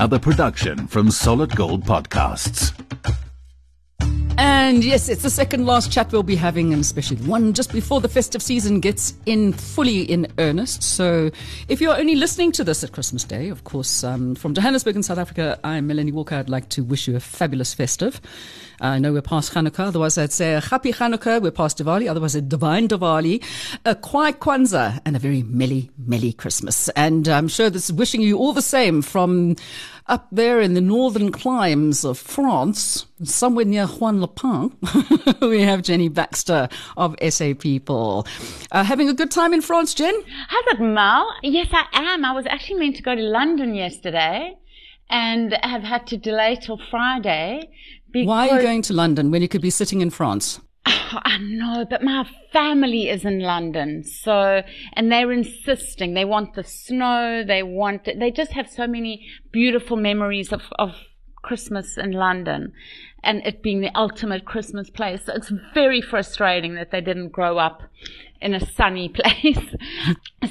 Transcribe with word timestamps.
another 0.00 0.18
production 0.18 0.86
from 0.86 1.10
Solid 1.10 1.54
Gold 1.54 1.84
Podcasts. 1.84 2.79
And 4.70 4.84
yes, 4.84 5.08
it's 5.08 5.24
the 5.24 5.30
second 5.30 5.66
last 5.66 5.90
chat 5.90 6.12
we'll 6.12 6.22
be 6.22 6.36
having, 6.36 6.72
and 6.72 6.80
especially 6.80 7.16
one 7.26 7.54
just 7.54 7.72
before 7.72 8.00
the 8.00 8.08
festive 8.08 8.40
season 8.40 8.78
gets 8.78 9.14
in 9.26 9.52
fully 9.52 10.02
in 10.02 10.28
earnest. 10.38 10.84
So, 10.84 11.32
if 11.66 11.80
you're 11.80 11.98
only 11.98 12.14
listening 12.14 12.52
to 12.52 12.62
this 12.62 12.84
at 12.84 12.92
Christmas 12.92 13.24
Day, 13.24 13.48
of 13.48 13.64
course, 13.64 14.04
um, 14.04 14.36
from 14.36 14.54
Johannesburg 14.54 14.94
in 14.94 15.02
South 15.02 15.18
Africa, 15.18 15.58
I'm 15.64 15.88
Melanie 15.88 16.12
Walker. 16.12 16.36
I'd 16.36 16.48
like 16.48 16.68
to 16.68 16.84
wish 16.84 17.08
you 17.08 17.16
a 17.16 17.20
fabulous 17.20 17.74
festive. 17.74 18.20
I 18.80 19.00
know 19.00 19.12
we're 19.12 19.22
past 19.22 19.52
Hanukkah, 19.52 19.88
otherwise 19.88 20.16
I'd 20.16 20.32
say 20.32 20.54
a 20.54 20.60
happy 20.60 20.92
Hanukkah. 20.92 21.42
We're 21.42 21.50
past 21.50 21.78
Diwali, 21.78 22.08
otherwise 22.08 22.36
a 22.36 22.40
divine 22.40 22.86
Diwali, 22.86 23.44
a 23.84 23.96
quiet 23.96 24.38
Kwanzaa, 24.38 25.00
and 25.04 25.16
a 25.16 25.18
very 25.18 25.42
melly, 25.42 25.90
melly 25.98 26.32
Christmas. 26.32 26.88
And 26.90 27.26
I'm 27.28 27.48
sure 27.48 27.70
this 27.70 27.90
is 27.90 27.92
wishing 27.92 28.22
you 28.22 28.38
all 28.38 28.52
the 28.52 28.62
same 28.62 29.02
from 29.02 29.56
up 30.10 30.26
there 30.32 30.60
in 30.60 30.74
the 30.74 30.80
northern 30.80 31.30
climes 31.30 32.04
of 32.04 32.18
France, 32.18 33.06
somewhere 33.22 33.64
near 33.64 33.86
Juan-les-Pins, 33.86 35.40
we 35.40 35.62
have 35.62 35.82
Jenny 35.82 36.08
Baxter 36.08 36.68
of 36.96 37.14
SA 37.30 37.54
People. 37.58 38.26
Uh, 38.72 38.82
having 38.82 39.08
a 39.08 39.14
good 39.14 39.30
time 39.30 39.54
in 39.54 39.62
France, 39.62 39.94
Jen? 39.94 40.14
How's 40.48 40.64
it, 40.74 40.80
Mal? 40.80 41.32
Yes, 41.42 41.68
I 41.72 41.84
am. 41.92 42.24
I 42.24 42.32
was 42.32 42.44
actually 42.46 42.80
meant 42.80 42.96
to 42.96 43.02
go 43.02 43.14
to 43.14 43.22
London 43.22 43.74
yesterday 43.74 44.56
and 45.08 45.56
have 45.62 45.82
had 45.82 46.08
to 46.08 46.16
delay 46.16 46.58
till 46.60 46.80
Friday. 46.90 47.70
Why 48.12 48.48
are 48.48 48.56
you 48.56 48.62
going 48.62 48.82
to 48.82 48.92
London 48.92 49.30
when 49.30 49.42
you 49.42 49.48
could 49.48 49.62
be 49.62 49.70
sitting 49.70 50.00
in 50.00 50.10
France? 50.10 50.60
Oh, 50.86 51.18
I 51.24 51.38
know, 51.38 51.84
but 51.88 52.02
my 52.02 52.26
family 52.52 53.08
is 53.08 53.24
in 53.24 53.40
London. 53.40 54.04
So, 54.04 54.62
and 54.94 55.10
they're 55.10 55.32
insisting. 55.32 56.14
They 56.14 56.24
want 56.24 56.54
the 56.54 56.64
snow. 56.64 57.44
They 57.46 57.62
want, 57.62 58.04
they 58.04 58.30
just 58.30 58.52
have 58.52 58.68
so 58.68 58.86
many 58.86 59.26
beautiful 59.52 59.96
memories 59.96 60.52
of, 60.52 60.62
of 60.78 60.94
Christmas 61.42 61.96
in 61.96 62.12
London 62.12 62.72
and 63.22 63.44
it 63.44 63.62
being 63.62 63.80
the 63.80 63.94
ultimate 63.94 64.44
Christmas 64.44 64.90
place. 64.90 65.26
So 65.26 65.34
it's 65.34 65.52
very 65.74 66.00
frustrating 66.00 66.74
that 66.74 66.90
they 66.90 67.00
didn't 67.00 67.30
grow 67.30 67.58
up 67.58 67.82
in 68.40 68.54
a 68.54 68.60
sunny 68.74 69.08
place. 69.14 69.74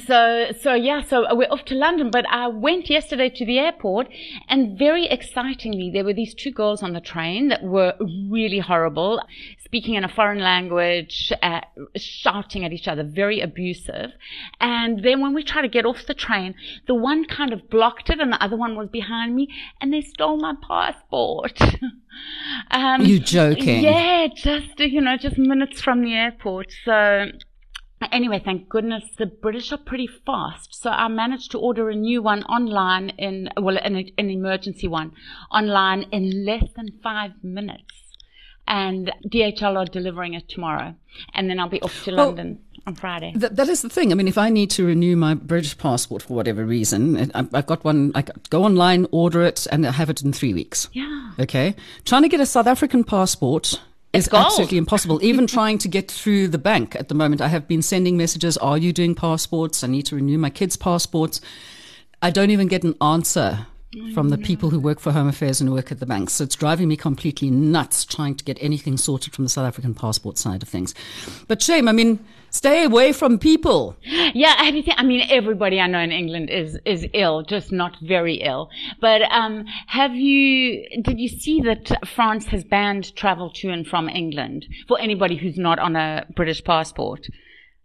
so, 0.06 0.52
so 0.60 0.74
yeah, 0.74 1.02
so 1.02 1.26
we're 1.36 1.50
off 1.50 1.66
to 1.66 1.76
London, 1.76 2.12
but 2.12 2.26
I 2.30 2.48
went 2.48 2.90
yesterday 2.90 3.30
to 3.30 3.46
the 3.46 3.60
airport 3.60 4.08
and 4.48 4.78
very 4.78 5.08
excitingly, 5.08 5.90
there 5.92 6.04
were 6.04 6.14
these 6.14 6.34
two 6.34 6.52
girls 6.52 6.84
on 6.84 6.94
the 6.94 7.02
train 7.02 7.50
that 7.50 7.64
were 7.64 7.96
really 8.30 8.60
horrible, 8.60 9.22
speaking 9.70 9.94
in 9.94 10.04
a 10.04 10.10
foreign 10.10 10.40
language, 10.40 11.32
uh, 11.44 11.62
shouting 11.96 12.66
at 12.66 12.74
each 12.74 12.88
other, 12.88 13.04
very 13.04 13.40
abusive. 13.40 14.10
And 14.60 15.04
then 15.04 15.22
when 15.22 15.36
we 15.36 15.44
tried 15.44 15.62
to 15.62 15.68
get 15.68 15.86
off 15.86 16.08
the 16.08 16.16
train, 16.16 16.56
the 16.88 16.96
one 16.96 17.26
kind 17.26 17.54
of 17.54 17.70
blocked 17.70 18.10
it 18.10 18.20
and 18.20 18.34
the 18.34 18.44
other 18.44 18.58
one 18.58 18.76
was 18.76 18.90
behind 18.90 19.36
me 19.36 19.48
and 19.80 19.94
they 19.94 20.02
stole 20.02 20.38
my 20.38 20.56
passport. 20.68 21.62
um, 22.72 23.06
you 23.06 23.20
joking? 23.20 23.84
Yeah, 23.84 24.26
just, 24.36 24.80
you 24.80 25.02
know, 25.02 25.18
just 25.18 25.38
minutes 25.38 25.80
from 25.82 26.04
the 26.04 26.14
airport. 26.14 26.74
So, 26.84 27.28
Anyway, 28.14 28.42
thank 28.44 28.70
goodness 28.70 29.04
the 29.18 29.26
British 29.26 29.74
are 29.74 29.78
pretty 29.78 30.08
fast. 30.08 30.74
So 30.74 30.90
I 30.90 31.10
managed 31.10 31.52
to 31.52 31.60
order 31.60 31.90
a 31.90 31.96
new 31.96 32.24
one 32.24 32.44
online 32.44 33.10
in, 33.18 33.50
well, 33.58 33.78
an, 33.78 33.98
an 34.18 34.30
emergency 34.30 34.88
one 34.88 35.12
online 35.52 36.04
in 36.12 36.46
less 36.46 36.64
than 36.76 36.98
five 37.04 37.32
minutes. 37.44 37.99
And 38.70 39.12
DHL 39.28 39.76
are 39.78 39.86
delivering 39.86 40.36
it 40.36 40.48
tomorrow. 40.48 40.96
And 41.34 41.50
then 41.50 41.60
I'll 41.60 41.70
be 41.70 41.82
off 41.82 42.04
to 42.06 42.16
well, 42.16 42.28
London 42.28 42.60
on 42.86 42.96
Friday. 42.96 43.34
Th- 43.34 43.52
that 43.52 43.68
is 43.68 43.82
the 43.82 43.90
thing. 43.90 44.12
I 44.12 44.16
mean, 44.16 44.28
if 44.28 44.38
I 44.38 44.50
need 44.50 44.70
to 44.72 44.86
renew 44.86 45.16
my 45.16 45.34
British 45.34 45.78
passport 45.78 46.22
for 46.22 46.36
whatever 46.36 46.64
reason, 46.64 47.32
I, 47.34 47.46
have 47.52 47.66
got 47.66 47.84
one, 47.84 48.12
I 48.16 48.24
go 48.50 48.64
online, 48.64 49.08
order 49.12 49.42
it, 49.44 49.68
and 49.72 49.86
I 49.86 49.92
have 49.92 50.10
it 50.10 50.22
in 50.22 50.32
three 50.34 50.54
weeks. 50.54 50.88
Yeah. 50.94 51.32
Okay. 51.40 51.76
Trying 52.06 52.22
to 52.22 52.30
get 52.30 52.40
a 52.40 52.46
South 52.46 52.68
African 52.68 53.04
passport 53.04 53.82
it's 54.14 54.26
is 54.26 54.32
gold. 54.32 54.46
absolutely 54.46 54.78
impossible. 54.78 55.24
Even 55.24 55.48
trying 55.58 55.78
to 55.80 55.88
get 55.88 56.10
through 56.10 56.48
the 56.48 56.58
bank 56.58 56.96
at 56.96 57.10
the 57.10 57.16
moment, 57.16 57.42
I 57.42 57.48
have 57.48 57.68
been 57.68 57.82
sending 57.82 58.18
messages. 58.18 58.58
Are 58.58 58.78
you 58.78 58.94
doing 58.94 59.16
passports? 59.16 59.84
I 59.84 59.88
need 59.88 60.06
to 60.08 60.16
renew 60.16 60.38
my 60.38 60.50
kids' 60.50 60.78
passports. 60.78 61.42
I 62.22 62.32
don't 62.32 62.52
even 62.52 62.68
get 62.68 62.84
an 62.84 62.96
answer 63.02 63.68
from 64.14 64.30
the 64.30 64.38
people 64.38 64.70
who 64.70 64.80
work 64.80 65.00
for 65.00 65.12
Home 65.12 65.28
Affairs 65.28 65.60
and 65.60 65.72
work 65.74 65.92
at 65.92 66.00
the 66.00 66.06
banks. 66.06 66.34
So 66.34 66.44
it's 66.44 66.56
driving 66.56 66.88
me 66.88 66.96
completely 66.96 67.50
nuts 67.50 68.06
trying 68.06 68.36
to 68.36 68.44
get 68.44 68.58
anything 68.62 68.98
sorted 68.98 69.34
from 69.34 69.46
the 69.46 69.50
South 69.50 69.66
African 69.66 69.96
passport 69.96 70.38
side 70.38 70.62
of 70.62 70.70
things. 70.70 70.94
But 71.48 71.62
shame, 71.62 71.88
I 71.88 71.92
mean, 71.92 72.24
stay 72.52 72.84
away 72.84 73.14
from 73.14 73.40
people. 73.40 73.96
Yeah, 74.04 74.54
I 74.58 75.04
mean, 75.04 75.24
everybody 75.30 75.80
I 75.80 75.88
know 75.88 76.00
in 76.00 76.12
England 76.12 76.52
is, 76.52 76.78
is 76.86 77.08
ill, 77.14 77.42
just 77.42 77.72
not 77.72 77.98
very 78.02 78.36
ill. 78.36 78.70
But, 79.02 79.24
um, 79.24 79.66
have 79.88 80.14
you, 80.14 80.86
did 81.02 81.20
you 81.20 81.28
see 81.28 81.62
that 81.62 81.92
France 82.08 82.46
has 82.48 82.64
banned 82.64 83.16
travel 83.16 83.50
to 83.56 83.70
and 83.70 83.88
from 83.88 84.08
England 84.08 84.68
for 84.88 85.00
anybody 85.00 85.36
who's 85.36 85.58
not 85.58 85.80
on 85.80 85.96
a 85.96 86.28
British 86.36 86.64
passport? 86.64 87.26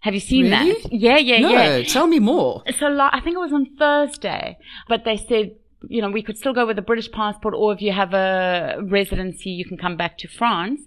Have 0.00 0.12
you 0.12 0.20
seen 0.20 0.50
really? 0.50 0.74
that? 0.82 0.92
Yeah, 0.92 1.16
yeah, 1.16 1.40
no, 1.40 1.48
yeah. 1.48 1.82
Tell 1.82 2.06
me 2.06 2.18
more. 2.18 2.62
So 2.78 2.94
I 3.00 3.20
think 3.20 3.36
it 3.36 3.40
was 3.40 3.54
on 3.54 3.74
Thursday, 3.78 4.58
but 4.86 5.04
they 5.06 5.16
said 5.16 5.52
you 5.88 6.00
know, 6.02 6.10
we 6.10 6.22
could 6.22 6.36
still 6.36 6.52
go 6.52 6.66
with 6.66 6.78
a 6.78 6.82
British 6.82 7.10
passport, 7.10 7.54
or 7.56 7.72
if 7.72 7.80
you 7.80 7.92
have 7.92 8.14
a 8.14 8.76
residency, 8.82 9.50
you 9.50 9.64
can 9.64 9.76
come 9.76 9.96
back 9.96 10.18
to 10.18 10.28
France. 10.28 10.80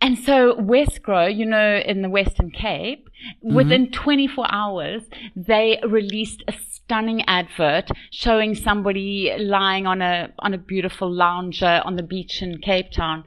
And 0.00 0.18
so 0.18 0.54
Wesgro, 0.54 1.34
you 1.34 1.46
know, 1.46 1.78
in 1.84 2.02
the 2.02 2.08
Western 2.08 2.50
Cape, 2.50 3.08
mm-hmm. 3.44 3.54
within 3.54 3.90
24 3.90 4.46
hours, 4.50 5.02
they 5.34 5.80
released 5.86 6.42
a 6.48 6.52
stunning 6.52 7.22
advert 7.26 7.90
showing 8.10 8.54
somebody 8.54 9.32
lying 9.38 9.86
on 9.86 10.02
a, 10.02 10.32
on 10.38 10.54
a 10.54 10.58
beautiful 10.58 11.10
lounger 11.10 11.82
on 11.84 11.96
the 11.96 12.02
beach 12.02 12.42
in 12.42 12.58
Cape 12.58 12.90
Town 12.90 13.24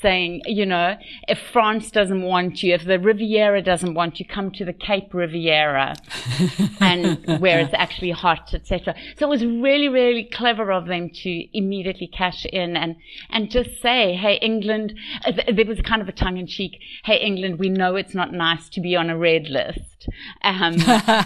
saying, 0.00 0.42
you 0.46 0.66
know, 0.66 0.96
if 1.26 1.38
France 1.52 1.90
doesn't 1.90 2.22
want 2.22 2.62
you, 2.62 2.74
if 2.74 2.84
the 2.84 2.98
Riviera 2.98 3.62
doesn't 3.62 3.94
want 3.94 4.20
you, 4.20 4.26
come 4.26 4.50
to 4.52 4.64
the 4.64 4.72
Cape 4.72 5.12
Riviera, 5.12 5.94
and 6.80 7.40
where 7.40 7.58
it's 7.60 7.74
actually 7.74 8.12
hot, 8.12 8.54
etc. 8.54 8.94
So 9.18 9.26
it 9.26 9.28
was 9.28 9.44
really, 9.44 9.88
really 9.88 10.24
clever 10.24 10.70
of 10.70 10.86
them 10.86 11.10
to 11.22 11.56
immediately 11.56 12.06
cash 12.06 12.44
in 12.46 12.76
and 12.76 12.96
and 13.30 13.50
just 13.50 13.80
say, 13.80 14.14
hey, 14.14 14.38
England. 14.42 14.94
Uh, 15.24 15.32
there 15.52 15.66
was 15.66 15.80
kind 15.80 16.02
of 16.02 16.08
a 16.08 16.12
tongue 16.12 16.36
in 16.36 16.46
cheek. 16.46 16.78
Hey, 17.04 17.18
England, 17.20 17.58
we 17.58 17.68
know 17.68 17.96
it's 17.96 18.14
not 18.14 18.32
nice 18.32 18.68
to 18.70 18.80
be 18.80 18.94
on 18.94 19.10
a 19.10 19.18
red 19.18 19.48
list, 19.48 19.97
um, 20.42 20.76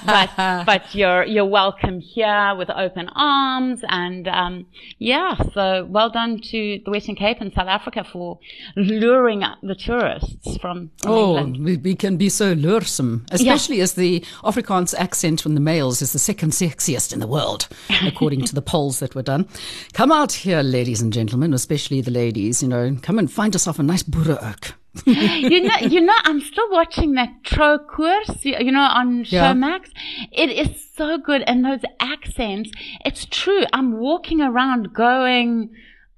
but 0.07 0.31
but 0.67 0.95
you're 0.95 1.25
you're 1.25 1.47
welcome 1.47 2.01
here 2.01 2.55
with 2.57 2.71
open 2.71 3.09
arms, 3.15 3.81
and 3.89 4.29
um, 4.29 4.67
yeah. 4.99 5.37
So 5.55 5.87
well 5.89 6.11
done 6.11 6.41
to 6.51 6.81
the 6.85 6.91
Western 6.91 7.17
Cape 7.17 7.41
and 7.41 7.53
South 7.53 7.69
Africa 7.69 8.05
for 8.05 8.39
luring 8.77 9.45
the 9.63 9.75
tourists 9.75 10.57
from, 10.59 10.91
from 11.03 11.13
oh, 11.13 11.39
England. 11.39 11.65
We, 11.65 11.77
we 11.77 11.95
can 11.95 12.17
be 12.17 12.29
so 12.29 12.55
luresome, 12.55 13.27
especially 13.31 13.79
yeah. 13.79 13.85
as 13.85 13.95
the 13.95 14.21
Afrikaans 14.43 14.95
accent 14.95 15.41
from 15.41 15.55
the 15.55 15.61
males 15.61 16.03
is 16.03 16.13
the 16.13 16.19
second 16.19 16.51
sexiest 16.51 17.13
in 17.13 17.21
the 17.21 17.27
world, 17.27 17.69
according 18.03 18.45
to 18.45 18.55
the 18.55 18.63
polls 18.63 18.99
that 19.01 19.15
were 19.15 19.23
done. 19.23 19.49
Come 19.93 20.13
out 20.13 20.33
here, 20.33 20.63
ladies 20.63 21.01
and 21.01 21.13
gentlemen, 21.13 21.53
especially 21.55 22.01
the 22.01 22.11
ladies, 22.11 22.63
you 22.63 22.69
know, 22.69 22.97
come 23.03 23.19
and 23.19 23.31
find 23.31 23.55
yourself 23.55 23.79
a 23.79 23.83
nice 23.83 24.03
boereoak. 24.03 24.73
you 25.07 25.63
know, 25.63 25.77
you 25.81 26.01
know, 26.03 26.15
I'm 26.25 26.41
still 26.41 26.71
watching 26.71 27.15
that 27.15 27.45
Tro 27.45 27.79
course, 27.79 28.45
you 28.45 28.71
know, 28.71 28.83
on 28.83 29.25
yeah. 29.25 29.53
Showmax. 29.53 29.89
It 30.31 30.51
is 30.51 30.85
so 30.95 31.19
good, 31.19 31.43
and 31.47 31.65
those 31.65 31.81
accents. 31.99 32.71
It's 33.05 33.25
true. 33.25 33.65
I'm 33.73 33.99
walking 33.99 34.41
around 34.43 34.93
going, 34.93 35.71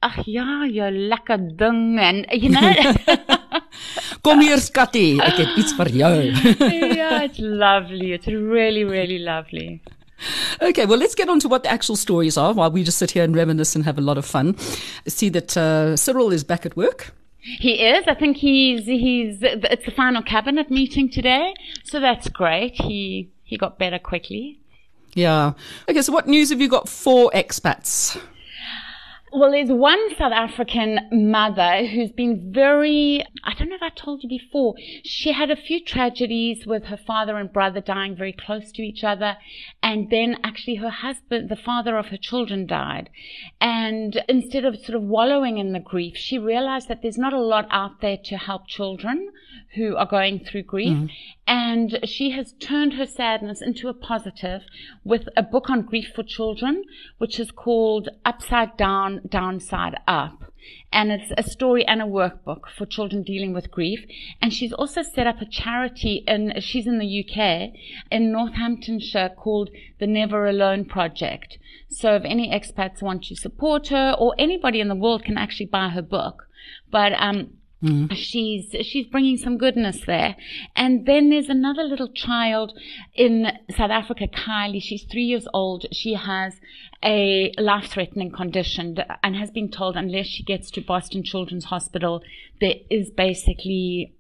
ag 0.03 0.25
ja, 0.27 0.65
jy 0.67 0.91
lekker 1.13 1.57
ding 1.57 1.99
en 1.99 2.25
you 2.33 2.51
know. 2.51 3.15
Kom 4.25 4.41
hier 4.43 4.61
skatty, 4.63 5.21
ek 5.23 5.39
het 5.39 5.59
iets 5.61 5.75
vir 5.79 5.91
jou. 5.95 6.15
yeah, 6.99 7.23
it's 7.23 7.39
lovely. 7.39 8.13
It's 8.13 8.27
really 8.27 8.85
really 8.85 9.19
lovely. 9.19 9.83
Okay, 10.63 10.87
well, 10.87 10.99
let's 10.99 11.15
get 11.15 11.29
on 11.29 11.41
to 11.41 11.49
what 11.49 11.65
the 11.65 11.71
actual 11.71 11.97
stories 11.97 12.37
are 12.39 12.53
while 12.55 12.71
we 12.71 12.83
just 12.83 12.99
sit 12.99 13.11
here 13.11 13.25
and 13.25 13.37
reminisce 13.37 13.75
and 13.75 13.85
have 13.85 13.99
a 13.99 14.01
lot 14.01 14.17
of 14.17 14.25
fun. 14.25 14.57
See 15.07 15.29
that 15.31 15.57
uh, 15.57 15.97
Cyril 15.97 16.33
is 16.33 16.45
back 16.45 16.65
at 16.67 16.77
work. 16.77 17.13
He 17.45 17.75
is. 17.75 18.05
I 18.07 18.15
think 18.15 18.39
he's 18.39 18.87
he's. 18.87 19.39
It's 19.43 19.85
the 19.85 19.91
final 19.91 20.23
cabinet 20.23 20.71
meeting 20.71 21.11
today, 21.11 21.55
so 21.83 22.01
that's 22.01 22.29
great. 22.29 22.75
He 22.75 23.31
he 23.43 23.59
got 23.59 23.79
better 23.79 23.99
quickly. 23.99 24.59
Yeah. 25.15 25.53
Okay. 25.89 26.03
So, 26.03 26.13
what 26.13 26.27
news 26.27 26.51
have 26.51 26.61
you 26.61 26.69
got 26.69 26.89
for 26.89 27.31
expats? 27.33 28.21
Well, 29.37 29.51
there's 29.51 29.69
one 29.69 30.15
South 30.17 30.31
African 30.31 31.01
mother 31.11 31.85
who's 31.87 32.13
been 32.13 32.53
very, 32.55 33.25
I 33.43 33.55
don't 33.55 33.69
know 33.69 33.75
if 33.75 33.83
I 33.83 33.89
told 33.89 34.23
you 34.23 34.29
before, 34.29 34.77
she 35.03 35.33
had 35.33 35.51
a 35.51 35.57
few 35.57 35.85
tragedies 35.85 36.69
with 36.69 36.85
her 36.85 36.97
father 36.97 37.37
and 37.37 37.53
brother 37.53 37.81
dying 37.81 38.15
very 38.15 38.33
close 38.33 38.71
to 38.71 38.83
each 38.83 39.03
other. 39.03 39.37
And 39.83 40.09
then 40.09 40.37
actually 40.45 40.77
her 40.77 40.91
husband, 40.91 41.49
the 41.49 41.57
father 41.57 41.99
of 41.99 42.07
her 42.07 42.17
children 42.17 42.65
died. 42.65 43.11
And 43.61 44.23
instead 44.29 44.65
of 44.65 44.77
sort 44.77 44.95
of 44.95 45.03
wallowing 45.03 45.59
in 45.59 45.73
the 45.73 45.81
grief, 45.81 46.17
she 46.17 46.39
realized 46.39 46.87
that 46.87 47.03
there's 47.03 47.19
not 47.19 47.33
a 47.33 47.41
lot 47.41 47.67
out 47.73 48.01
there 48.01 48.19
to 48.27 48.37
help 48.37 48.69
children 48.69 49.31
who 49.75 49.97
are 49.97 50.07
going 50.07 50.45
through 50.45 50.63
grief. 50.63 50.97
Mm. 50.97 51.11
And 51.47 51.99
she 52.05 52.31
has 52.31 52.55
turned 52.61 52.95
her 52.95 53.07
sadness 53.07 53.61
into 53.61 53.89
a 53.89 53.95
positive 53.95 54.63
with 55.03 55.29
a 55.37 55.43
book 55.43 55.69
on 55.69 55.83
grief 55.83 56.13
for 56.15 56.23
children, 56.23 56.85
which 57.19 57.41
is 57.41 57.51
called 57.51 58.09
Upside 58.25 58.77
Down, 58.77 59.21
Downside 59.29 59.97
Up. 60.07 60.53
And 60.93 61.13
it's 61.13 61.33
a 61.37 61.43
story 61.43 61.85
and 61.87 62.01
a 62.01 62.07
workbook 62.07 62.69
for 62.77 62.87
children 62.87 63.23
dealing 63.23 63.53
with 63.53 63.71
grief. 63.71 64.01
And 64.41 64.53
she's 64.53 64.73
also 64.73 65.03
set 65.03 65.27
up 65.27 65.41
a 65.41 65.47
charity 65.47 66.25
in, 66.27 66.55
she's 66.61 66.87
in 66.87 66.99
the 66.99 67.25
UK, 67.25 67.75
in 68.11 68.33
Northamptonshire 68.33 69.31
called 69.37 69.71
the 69.99 70.07
Never 70.07 70.47
Alone 70.47 70.85
Project. 70.85 71.59
So 71.91 72.15
if 72.15 72.23
any 72.25 72.51
expats 72.51 73.03
want 73.03 73.25
to 73.25 73.37
support 73.37 73.89
her 73.89 74.15
or 74.19 74.35
anybody 74.39 74.81
in 74.81 74.89
the 74.89 74.95
world 74.95 75.25
can 75.25 75.37
actually 75.37 75.67
buy 75.67 75.91
her 75.91 76.03
book. 76.03 76.45
But, 76.91 77.13
um, 77.15 77.59
Mm. 77.85 78.11
She's 78.17 78.75
she's 78.81 79.07
bringing 79.07 79.37
some 79.37 79.59
goodness 79.59 80.01
there, 80.07 80.37
and 80.75 81.05
then 81.05 81.29
there's 81.29 81.51
another 81.51 81.83
little 81.83 82.09
child 82.09 82.73
in 83.15 83.47
South 83.71 83.91
Africa, 83.91 84.27
Kylie. 84.27 84.83
She's 84.83 85.05
three 85.05 85.25
years 85.25 85.47
old. 85.53 85.85
She 85.93 86.15
has 86.15 86.55
a 87.03 87.53
life-threatening 87.59 88.31
condition 88.31 88.97
and 89.23 89.37
has 89.37 89.51
been 89.51 89.71
told 89.71 89.97
unless 89.97 90.27
she 90.27 90.43
gets 90.43 90.71
to 90.71 90.81
Boston 90.81 91.23
Children's 91.23 91.67
Hospital, 91.67 92.23
there 92.61 92.77
is 92.91 93.11
basically 93.11 94.15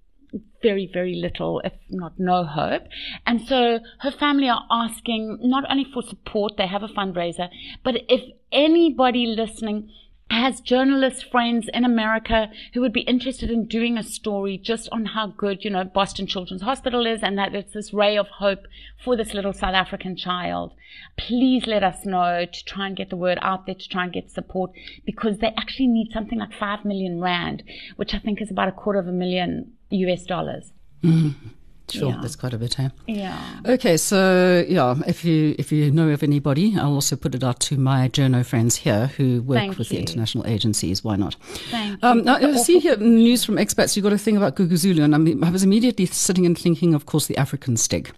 very, 0.62 0.90
very 0.92 1.14
little, 1.14 1.60
if 1.64 1.72
not 1.88 2.18
no 2.18 2.44
hope. 2.44 2.82
And 3.26 3.40
so 3.40 3.80
her 4.00 4.10
family 4.10 4.48
are 4.48 4.66
asking 4.70 5.38
not 5.40 5.64
only 5.70 5.84
for 5.84 6.02
support, 6.02 6.58
they 6.58 6.66
have 6.66 6.82
a 6.82 6.88
fundraiser, 6.88 7.48
but 7.82 7.94
if 8.08 8.22
anybody 8.52 9.26
listening 9.26 9.90
has 10.30 10.60
journalist 10.60 11.30
friends 11.30 11.68
in 11.72 11.84
America 11.84 12.48
who 12.72 12.80
would 12.80 12.92
be 12.92 13.02
interested 13.02 13.50
in 13.50 13.66
doing 13.66 13.96
a 13.96 14.02
story 14.02 14.58
just 14.58 14.88
on 14.90 15.06
how 15.06 15.28
good, 15.28 15.64
you 15.64 15.70
know, 15.70 15.84
Boston 15.84 16.26
Children's 16.26 16.62
Hospital 16.62 17.06
is 17.06 17.22
and 17.22 17.38
that 17.38 17.54
it's 17.54 17.72
this 17.72 17.92
ray 17.92 18.16
of 18.16 18.26
hope 18.28 18.66
for 19.02 19.16
this 19.16 19.34
little 19.34 19.52
South 19.52 19.74
African 19.74 20.16
child. 20.16 20.72
Please 21.16 21.66
let 21.66 21.82
us 21.82 22.04
know 22.04 22.46
to 22.50 22.64
try 22.64 22.86
and 22.86 22.96
get 22.96 23.10
the 23.10 23.16
word 23.16 23.38
out 23.42 23.66
there, 23.66 23.74
to 23.74 23.88
try 23.88 24.04
and 24.04 24.12
get 24.12 24.30
support 24.30 24.72
because 25.04 25.38
they 25.38 25.52
actually 25.56 25.88
need 25.88 26.12
something 26.12 26.38
like 26.38 26.52
five 26.52 26.84
million 26.84 27.20
rand, 27.20 27.62
which 27.96 28.14
I 28.14 28.18
think 28.18 28.40
is 28.40 28.50
about 28.50 28.68
a 28.68 28.72
quarter 28.72 28.98
of 28.98 29.06
a 29.06 29.12
million 29.12 29.72
US 29.90 30.24
dollars. 30.24 30.72
Mm-hmm. 31.02 31.48
Sure, 31.90 32.10
yeah. 32.10 32.18
that's 32.22 32.34
quite 32.36 32.54
a 32.54 32.58
bit, 32.58 32.80
eh? 32.80 32.88
Yeah. 33.06 33.60
Okay, 33.66 33.98
so 33.98 34.64
yeah, 34.66 34.94
if 35.06 35.24
you 35.24 35.54
if 35.58 35.70
you 35.70 35.90
know 35.90 36.08
of 36.08 36.22
anybody, 36.22 36.74
I'll 36.78 36.94
also 36.94 37.14
put 37.14 37.34
it 37.34 37.44
out 37.44 37.60
to 37.60 37.76
my 37.76 38.08
journo 38.08 38.44
friends 38.44 38.76
here 38.76 39.08
who 39.08 39.42
work 39.42 39.58
Thank 39.58 39.78
with 39.78 39.90
you. 39.90 39.96
the 39.96 40.00
international 40.00 40.46
agencies. 40.46 41.04
Why 41.04 41.16
not? 41.16 41.36
Thank 41.70 42.02
um, 42.02 42.24
now, 42.24 42.36
I 42.36 42.56
see 42.56 42.78
here 42.78 42.96
news 42.96 43.44
from 43.44 43.56
expats. 43.56 43.96
You've 43.96 44.02
got 44.02 44.14
a 44.14 44.18
thing 44.18 44.36
about 44.36 44.56
Gugu 44.56 45.02
and 45.02 45.14
I, 45.14 45.18
mean, 45.18 45.44
I 45.44 45.50
was 45.50 45.62
immediately 45.62 46.06
sitting 46.06 46.46
and 46.46 46.58
thinking, 46.58 46.94
of 46.94 47.06
course, 47.06 47.26
the 47.26 47.36
African 47.36 47.76
Stig, 47.76 48.10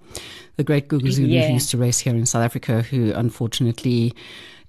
the 0.56 0.64
great 0.64 0.88
Gugu 0.88 1.10
yeah. 1.28 1.46
who 1.48 1.54
used 1.54 1.70
to 1.70 1.78
race 1.78 1.98
here 1.98 2.14
in 2.14 2.24
South 2.24 2.44
Africa, 2.44 2.82
who 2.82 3.12
unfortunately, 3.14 4.14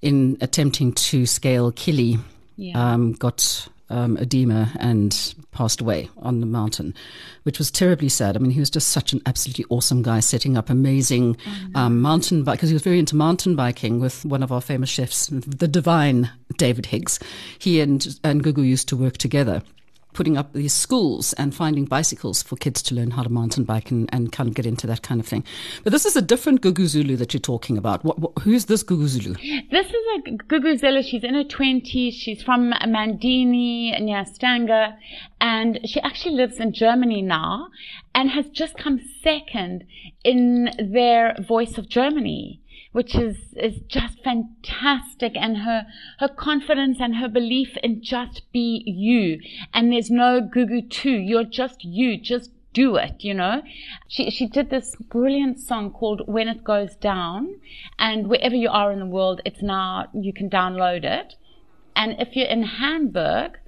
in 0.02 0.36
attempting 0.40 0.92
to 0.92 1.24
scale 1.24 1.70
Kili, 1.72 2.20
yeah. 2.56 2.92
um, 2.92 3.12
got 3.12 3.68
um, 3.90 4.16
edema 4.18 4.70
and 4.78 5.34
passed 5.52 5.80
away 5.80 6.08
on 6.18 6.40
the 6.40 6.46
mountain, 6.46 6.94
which 7.42 7.58
was 7.58 7.70
terribly 7.70 8.08
sad. 8.08 8.36
I 8.36 8.38
mean, 8.38 8.50
he 8.50 8.60
was 8.60 8.70
just 8.70 8.88
such 8.88 9.12
an 9.12 9.20
absolutely 9.26 9.64
awesome 9.70 10.02
guy, 10.02 10.20
setting 10.20 10.56
up 10.56 10.70
amazing 10.70 11.34
mm-hmm. 11.34 11.76
um, 11.76 12.00
mountain 12.00 12.44
bike 12.44 12.58
because 12.58 12.70
he 12.70 12.74
was 12.74 12.82
very 12.82 12.98
into 12.98 13.16
mountain 13.16 13.56
biking 13.56 14.00
with 14.00 14.24
one 14.24 14.42
of 14.42 14.52
our 14.52 14.60
famous 14.60 14.90
chefs, 14.90 15.28
the 15.28 15.68
divine 15.68 16.30
David 16.56 16.86
Higgs. 16.86 17.18
He 17.58 17.80
and 17.80 18.18
and 18.24 18.42
Gugu 18.42 18.66
used 18.66 18.88
to 18.88 18.96
work 18.96 19.16
together 19.16 19.62
putting 20.12 20.36
up 20.36 20.52
these 20.52 20.72
schools 20.72 21.32
and 21.34 21.54
finding 21.54 21.84
bicycles 21.84 22.42
for 22.42 22.56
kids 22.56 22.82
to 22.82 22.94
learn 22.94 23.12
how 23.12 23.22
to 23.22 23.28
mountain 23.28 23.64
bike 23.64 23.90
and, 23.90 24.08
and 24.12 24.32
kind 24.32 24.48
of 24.48 24.54
get 24.54 24.66
into 24.66 24.86
that 24.86 25.02
kind 25.02 25.20
of 25.20 25.26
thing. 25.26 25.44
But 25.84 25.92
this 25.92 26.04
is 26.06 26.16
a 26.16 26.22
different 26.22 26.60
Gugu 26.60 26.86
Zulu 26.86 27.16
that 27.16 27.34
you're 27.34 27.40
talking 27.40 27.78
about. 27.78 28.04
What, 28.04 28.18
what, 28.18 28.38
who's 28.40 28.66
this 28.66 28.82
Gugu 28.82 29.06
Zulu? 29.06 29.34
This 29.70 29.86
is 29.86 29.94
a 30.16 30.30
Gugu 30.30 30.78
Zulu. 30.78 31.02
She's 31.02 31.24
in 31.24 31.34
her 31.34 31.44
20s. 31.44 32.12
She's 32.14 32.42
from 32.42 32.72
Mandini 32.72 33.98
near 34.00 34.24
Stanger. 34.24 34.96
And 35.40 35.80
she 35.84 36.00
actually 36.00 36.34
lives 36.34 36.58
in 36.58 36.72
Germany 36.72 37.22
now 37.22 37.68
and 38.14 38.30
has 38.30 38.48
just 38.48 38.76
come 38.76 39.00
second 39.22 39.84
in 40.24 40.70
their 40.92 41.36
Voice 41.46 41.78
of 41.78 41.88
Germany 41.88 42.60
which 42.92 43.14
is, 43.14 43.36
is 43.56 43.80
just 43.88 44.22
fantastic. 44.22 45.36
And 45.36 45.58
her, 45.58 45.86
her 46.18 46.28
confidence 46.28 46.98
and 47.00 47.16
her 47.16 47.28
belief 47.28 47.76
in 47.82 48.02
just 48.02 48.42
be 48.52 48.82
you. 48.86 49.40
And 49.72 49.92
there's 49.92 50.10
no 50.10 50.40
Gugu 50.40 50.88
too. 50.88 51.16
You're 51.18 51.44
just 51.44 51.84
you. 51.84 52.18
Just 52.18 52.50
do 52.72 52.96
it, 52.96 53.16
you 53.24 53.34
know. 53.34 53.62
She, 54.08 54.30
she 54.30 54.46
did 54.46 54.70
this 54.70 54.94
brilliant 54.96 55.60
song 55.60 55.90
called 55.90 56.22
When 56.26 56.48
It 56.48 56.64
Goes 56.64 56.94
Down. 56.96 57.60
And 57.98 58.28
wherever 58.28 58.54
you 58.54 58.68
are 58.68 58.92
in 58.92 59.00
the 59.00 59.06
world, 59.06 59.40
it's 59.44 59.62
now, 59.62 60.06
you 60.14 60.32
can 60.32 60.48
download 60.48 61.04
it. 61.04 61.34
And 61.96 62.16
if 62.20 62.36
you're 62.36 62.46
in 62.46 62.62
Hamburg, 62.62 63.58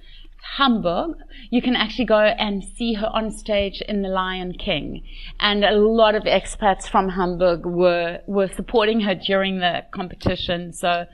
Hamburg, 0.57 1.17
you 1.49 1.61
can 1.61 1.75
actually 1.75 2.05
go 2.05 2.19
and 2.19 2.63
see 2.63 2.93
her 2.93 3.07
on 3.07 3.31
stage 3.31 3.81
in 3.87 4.01
The 4.01 4.09
Lion 4.09 4.53
King. 4.53 5.03
And 5.39 5.63
a 5.63 5.71
lot 5.71 6.15
of 6.15 6.23
expats 6.23 6.89
from 6.89 7.09
Hamburg 7.09 7.65
were, 7.65 8.19
were 8.27 8.47
supporting 8.47 9.01
her 9.01 9.15
during 9.15 9.59
the 9.59 9.85
competition. 9.91 10.73
So, 10.73 11.05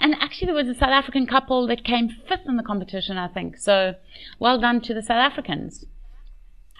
and 0.00 0.14
actually 0.20 0.46
there 0.46 0.54
was 0.54 0.68
a 0.68 0.74
South 0.74 0.90
African 0.90 1.26
couple 1.26 1.66
that 1.66 1.84
came 1.84 2.08
fifth 2.08 2.46
in 2.46 2.56
the 2.56 2.62
competition, 2.62 3.18
I 3.18 3.28
think. 3.28 3.58
So, 3.58 3.94
well 4.38 4.60
done 4.60 4.80
to 4.82 4.94
the 4.94 5.02
South 5.02 5.32
Africans. 5.32 5.84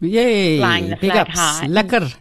Yay! 0.01 0.59
Flying 0.59 0.91
the 0.91 0.97
Big 0.97 1.13
flag 1.13 1.29
ups. 1.29 1.39
high. 1.39 1.67
Lekker. 1.67 2.13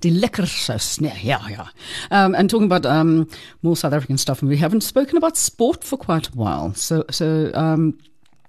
Die 0.00 0.10
lekker 0.10 0.46
saus. 0.46 0.98
Yeah, 1.00 1.16
yeah, 1.20 1.48
yeah. 1.48 1.66
Um, 2.10 2.34
and 2.34 2.48
talking 2.48 2.64
about 2.64 2.86
um, 2.86 3.28
more 3.62 3.76
South 3.76 3.92
African 3.92 4.16
stuff, 4.16 4.40
and 4.40 4.48
we 4.50 4.56
haven't 4.56 4.80
spoken 4.80 5.18
about 5.18 5.36
sport 5.36 5.84
for 5.84 5.98
quite 5.98 6.28
a 6.28 6.32
while. 6.32 6.72
So, 6.72 7.04
so 7.10 7.50
um, 7.52 7.98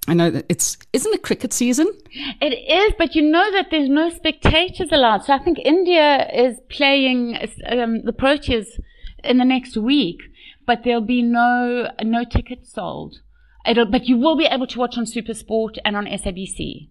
I 0.07 0.13
know 0.15 0.31
that 0.31 0.45
it's 0.49 0.77
isn't 0.93 1.13
it 1.13 1.21
cricket 1.21 1.53
season? 1.53 1.87
It 2.41 2.53
is, 2.53 2.93
but 2.97 3.15
you 3.15 3.21
know 3.21 3.51
that 3.51 3.67
there's 3.69 3.89
no 3.89 4.09
spectators 4.09 4.89
allowed. 4.91 5.23
So 5.25 5.33
I 5.33 5.39
think 5.39 5.59
India 5.59 6.27
is 6.33 6.59
playing 6.69 7.37
um, 7.69 8.03
the 8.03 8.13
Proteas 8.13 8.79
in 9.23 9.37
the 9.37 9.45
next 9.45 9.77
week, 9.77 10.17
but 10.65 10.79
there'll 10.83 11.01
be 11.01 11.21
no 11.21 11.89
no 12.01 12.23
tickets 12.23 12.73
sold. 12.73 13.19
It'll, 13.65 13.85
but 13.85 14.05
you 14.05 14.17
will 14.17 14.35
be 14.35 14.45
able 14.45 14.65
to 14.67 14.79
watch 14.79 14.97
on 14.97 15.05
SuperSport 15.05 15.77
and 15.85 15.95
on 15.95 16.05
SABC. 16.05 16.89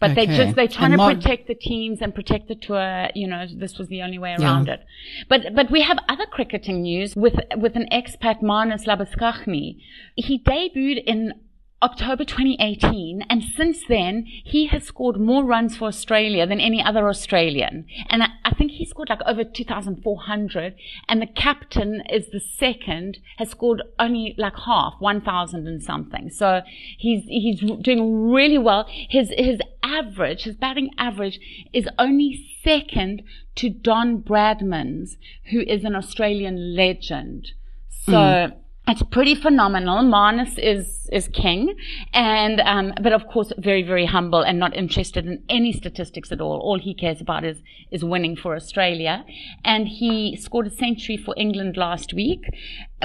But 0.00 0.12
okay. 0.12 0.26
they 0.26 0.36
just 0.36 0.56
they're 0.56 0.66
trying 0.66 0.94
and 0.94 1.00
to 1.00 1.14
protect 1.14 1.46
the 1.46 1.54
teams 1.54 2.00
and 2.00 2.14
protect 2.14 2.48
the 2.48 2.54
tour. 2.54 3.08
You 3.14 3.28
know, 3.28 3.46
this 3.54 3.78
was 3.78 3.88
the 3.88 4.02
only 4.02 4.18
way 4.18 4.34
around 4.34 4.66
yeah. 4.66 4.74
it. 4.74 4.80
But 5.28 5.54
but 5.54 5.70
we 5.70 5.82
have 5.82 5.98
other 6.08 6.26
cricketing 6.26 6.82
news 6.82 7.14
with 7.14 7.34
with 7.56 7.76
an 7.76 7.86
expat 7.92 8.42
Marnus 8.42 8.86
Labuschagne. 8.86 9.78
He 10.16 10.42
debuted 10.42 11.04
in 11.04 11.34
October 11.82 12.24
2018, 12.24 13.22
and 13.30 13.42
since 13.42 13.84
then, 13.88 14.26
he 14.26 14.66
has 14.66 14.84
scored 14.84 15.18
more 15.18 15.44
runs 15.44 15.78
for 15.78 15.86
Australia 15.86 16.46
than 16.46 16.60
any 16.60 16.82
other 16.82 17.08
Australian. 17.08 17.86
And 18.10 18.22
I, 18.22 18.28
I, 18.44 18.52
think 18.52 18.72
he 18.72 18.84
scored 18.84 19.08
like 19.08 19.22
over 19.24 19.44
2,400, 19.44 20.74
and 21.08 21.22
the 21.22 21.26
captain 21.26 22.02
is 22.10 22.28
the 22.30 22.40
second, 22.40 23.18
has 23.38 23.50
scored 23.50 23.82
only 23.98 24.34
like 24.36 24.58
half, 24.66 24.94
1,000 24.98 25.66
and 25.66 25.82
something. 25.82 26.28
So 26.28 26.60
he's, 26.98 27.24
he's 27.24 27.60
doing 27.80 28.30
really 28.30 28.58
well. 28.58 28.86
His, 28.88 29.32
his 29.38 29.60
average, 29.82 30.42
his 30.42 30.56
batting 30.56 30.90
average 30.98 31.40
is 31.72 31.88
only 31.98 32.46
second 32.62 33.22
to 33.54 33.70
Don 33.70 34.22
Bradman's, 34.22 35.16
who 35.50 35.60
is 35.60 35.84
an 35.84 35.96
Australian 35.96 36.76
legend. 36.76 37.52
So, 37.88 38.12
mm 38.12 38.59
it's 38.88 39.02
pretty 39.04 39.34
phenomenal. 39.34 39.98
Marnus 40.02 40.58
is 40.58 41.08
is 41.12 41.28
king, 41.28 41.74
and 42.12 42.60
um, 42.60 42.92
but 43.00 43.12
of 43.12 43.26
course 43.26 43.52
very 43.58 43.82
very 43.82 44.06
humble 44.06 44.40
and 44.40 44.58
not 44.58 44.74
interested 44.74 45.26
in 45.26 45.42
any 45.48 45.72
statistics 45.72 46.32
at 46.32 46.40
all. 46.40 46.58
All 46.60 46.78
he 46.78 46.94
cares 46.94 47.20
about 47.20 47.44
is 47.44 47.58
is 47.90 48.04
winning 48.04 48.36
for 48.36 48.54
Australia, 48.56 49.24
and 49.64 49.86
he 49.86 50.36
scored 50.36 50.66
a 50.66 50.70
century 50.70 51.16
for 51.16 51.34
England 51.36 51.76
last 51.76 52.12
week, 52.14 52.42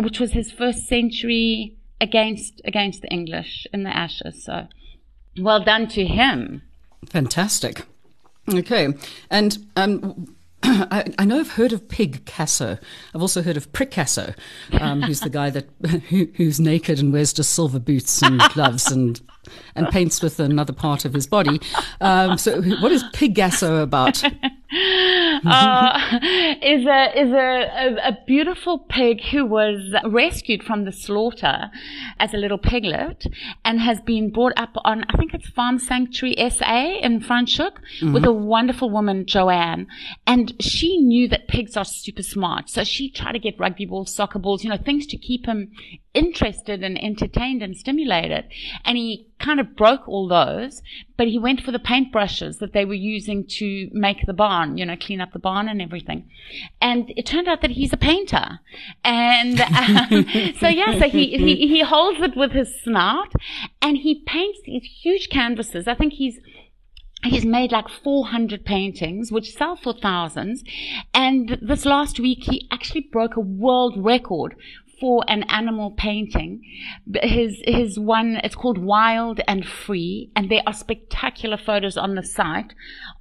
which 0.01 0.19
was 0.19 0.31
his 0.31 0.51
first 0.51 0.87
century 0.87 1.75
against 2.01 2.61
against 2.65 3.01
the 3.01 3.09
English 3.09 3.67
in 3.71 3.83
the 3.83 3.95
Ashes. 3.95 4.43
So, 4.43 4.67
well 5.39 5.63
done 5.63 5.87
to 5.89 6.05
him. 6.05 6.63
Fantastic. 7.09 7.85
Okay, 8.47 8.93
and 9.29 9.57
um, 9.75 10.34
I, 10.91 11.13
I, 11.19 11.25
know 11.25 11.39
I've 11.39 11.51
heard 11.51 11.73
of 11.73 11.87
Picasso. 11.87 12.79
I've 13.13 13.21
also 13.21 13.43
heard 13.43 13.55
of 13.55 13.71
Picasso, 13.71 14.33
um, 14.79 15.03
who's 15.03 15.19
the 15.19 15.29
guy 15.29 15.51
that 15.51 15.69
who, 16.09 16.27
who's 16.35 16.59
naked 16.59 16.99
and 16.99 17.13
wears 17.13 17.33
just 17.33 17.53
silver 17.53 17.77
boots 17.77 18.21
and 18.23 18.39
gloves 18.53 18.91
and 18.91 19.21
and 19.75 19.87
paints 19.89 20.23
with 20.23 20.39
another 20.39 20.73
part 20.73 21.05
of 21.05 21.13
his 21.13 21.27
body. 21.27 21.61
Um, 22.01 22.39
so, 22.39 22.63
what 22.63 22.91
is 22.91 23.03
Pigcasso 23.13 23.83
about? 23.83 24.23
uh, 25.45 26.19
is 26.61 26.85
a 26.85 27.19
is 27.19 27.31
a, 27.31 27.69
a, 27.75 28.09
a, 28.09 28.17
beautiful 28.27 28.79
pig 28.79 29.21
who 29.21 29.45
was 29.45 29.93
rescued 30.05 30.63
from 30.63 30.83
the 30.83 30.91
slaughter 30.91 31.69
as 32.19 32.33
a 32.33 32.37
little 32.37 32.57
piglet 32.57 33.25
and 33.63 33.79
has 33.79 34.01
been 34.01 34.29
brought 34.31 34.51
up 34.57 34.75
on 34.83 35.05
I 35.07 35.17
think 35.17 35.33
it's 35.33 35.47
Farm 35.47 35.79
Sanctuary 35.79 36.35
SA 36.49 36.97
in 37.01 37.21
Franschhoek 37.21 37.77
mm-hmm. 38.01 38.13
with 38.13 38.25
a 38.25 38.33
wonderful 38.33 38.89
woman 38.89 39.25
Joanne, 39.25 39.87
and 40.27 40.53
she 40.59 40.97
knew 40.97 41.29
that 41.29 41.47
pigs 41.47 41.77
are 41.77 41.85
super 41.85 42.23
smart, 42.23 42.69
so 42.69 42.83
she 42.83 43.09
tried 43.09 43.33
to 43.33 43.39
get 43.39 43.59
rugby 43.59 43.85
balls, 43.85 44.13
soccer 44.13 44.39
balls, 44.39 44.63
you 44.63 44.69
know, 44.69 44.77
things 44.77 45.05
to 45.07 45.17
keep 45.17 45.45
him 45.45 45.71
interested 46.15 46.81
and 46.81 47.01
entertained 47.03 47.61
and 47.61 47.75
stimulated. 47.77 48.45
And 48.83 48.97
he 48.97 49.27
kind 49.37 49.59
of 49.59 49.75
broke 49.75 50.07
all 50.07 50.27
those, 50.27 50.81
but 51.17 51.27
he 51.27 51.37
went 51.37 51.61
for 51.61 51.71
the 51.71 51.79
paintbrushes 51.79 52.59
that 52.59 52.73
they 52.73 52.85
were 52.85 52.93
using 52.93 53.45
to 53.47 53.89
make 53.91 54.25
the 54.25 54.33
barn, 54.33 54.64
you 54.73 54.85
know, 54.85 54.95
clean 54.95 55.21
up 55.21 55.33
the 55.33 55.39
barn 55.39 55.69
and 55.69 55.81
everything. 55.81 56.29
And 56.81 57.11
it 57.15 57.25
turned 57.25 57.47
out 57.47 57.61
that 57.61 57.71
he's 57.71 57.93
a 57.93 57.97
painter. 57.97 58.59
And 59.03 59.61
um, 59.61 60.25
so, 60.59 60.67
yeah, 60.67 60.99
so 60.99 61.09
he, 61.09 61.37
he, 61.37 61.67
he 61.67 61.81
holds 61.81 62.21
it 62.21 62.35
with 62.35 62.51
his 62.51 62.73
snout 62.81 63.31
and 63.81 63.97
he 63.97 64.23
paints 64.25 64.59
these 64.65 64.83
huge 65.01 65.29
canvases. 65.29 65.87
I 65.87 65.95
think 65.95 66.13
he's, 66.13 66.39
He's 67.23 67.45
made 67.45 67.71
like 67.71 67.89
400 67.89 68.65
paintings, 68.65 69.31
which 69.31 69.51
sell 69.51 69.75
for 69.75 69.93
thousands. 69.93 70.63
And 71.11 71.57
this 71.61 71.85
last 71.85 72.19
week, 72.19 72.43
he 72.43 72.67
actually 72.71 73.01
broke 73.11 73.35
a 73.35 73.39
world 73.39 73.95
record 73.97 74.55
for 74.99 75.23
an 75.27 75.43
animal 75.43 75.91
painting. 75.91 76.61
His, 77.21 77.61
his 77.65 77.99
one, 77.99 78.39
it's 78.43 78.55
called 78.55 78.77
Wild 78.77 79.41
and 79.47 79.65
Free, 79.65 80.31
and 80.35 80.49
there 80.49 80.61
are 80.65 80.73
spectacular 80.73 81.57
photos 81.57 81.97
on 81.97 82.15
the 82.15 82.23
site 82.23 82.73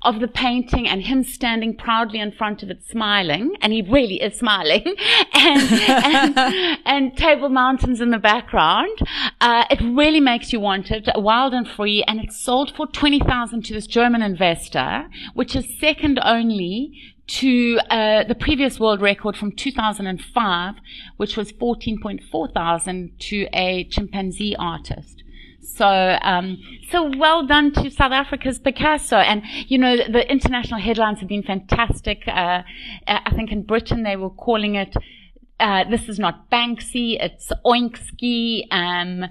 of 0.02 0.20
the 0.20 0.28
painting 0.28 0.88
and 0.88 1.02
him 1.02 1.22
standing 1.22 1.76
proudly 1.76 2.20
in 2.20 2.32
front 2.32 2.62
of 2.62 2.70
it 2.70 2.84
smiling, 2.84 3.54
and 3.60 3.72
he 3.72 3.82
really 3.82 4.20
is 4.22 4.38
smiling, 4.38 4.84
and, 5.34 5.72
and, 5.72 6.38
and, 6.84 7.16
Table 7.16 7.48
Mountains 7.48 8.00
in 8.00 8.10
the 8.10 8.18
background. 8.18 8.98
Uh, 9.40 9.64
it 9.70 9.80
really 9.80 10.20
makes 10.20 10.52
you 10.52 10.60
want 10.60 10.90
it, 10.90 11.08
Wild 11.14 11.54
and 11.54 11.68
Free, 11.68 12.04
and 12.06 12.20
it's 12.20 12.40
sold 12.40 12.74
for 12.74 12.86
20,000 12.86 13.64
to 13.64 13.74
this 13.74 13.86
German 13.86 14.22
investor, 14.22 15.08
which 15.34 15.54
is 15.54 15.78
second 15.78 16.18
only 16.22 17.13
to 17.26 17.78
uh, 17.90 18.24
the 18.24 18.34
previous 18.34 18.78
world 18.78 19.00
record 19.00 19.36
from 19.36 19.52
2005, 19.52 20.74
which 21.16 21.36
was 21.36 21.52
14.4 21.52 22.52
thousand 22.52 23.18
to 23.20 23.48
a 23.52 23.84
chimpanzee 23.84 24.54
artist. 24.58 25.22
So, 25.60 26.18
um, 26.22 26.58
so 26.90 27.10
well 27.16 27.46
done 27.46 27.72
to 27.72 27.90
South 27.90 28.12
Africa's 28.12 28.60
Pigcasso. 28.60 29.16
And, 29.16 29.42
you 29.66 29.78
know, 29.78 29.96
the 29.96 30.30
international 30.30 30.78
headlines 30.78 31.20
have 31.20 31.28
been 31.28 31.42
fantastic. 31.42 32.22
Uh, 32.28 32.62
I 33.06 33.32
think 33.34 33.50
in 33.50 33.62
Britain 33.62 34.02
they 34.02 34.16
were 34.16 34.30
calling 34.30 34.74
it, 34.74 34.94
uh, 35.58 35.84
this 35.88 36.08
is 36.08 36.18
not 36.18 36.50
Banksy, 36.50 37.16
it's 37.20 37.50
Oinksky, 37.64 38.64
um, 38.70 39.24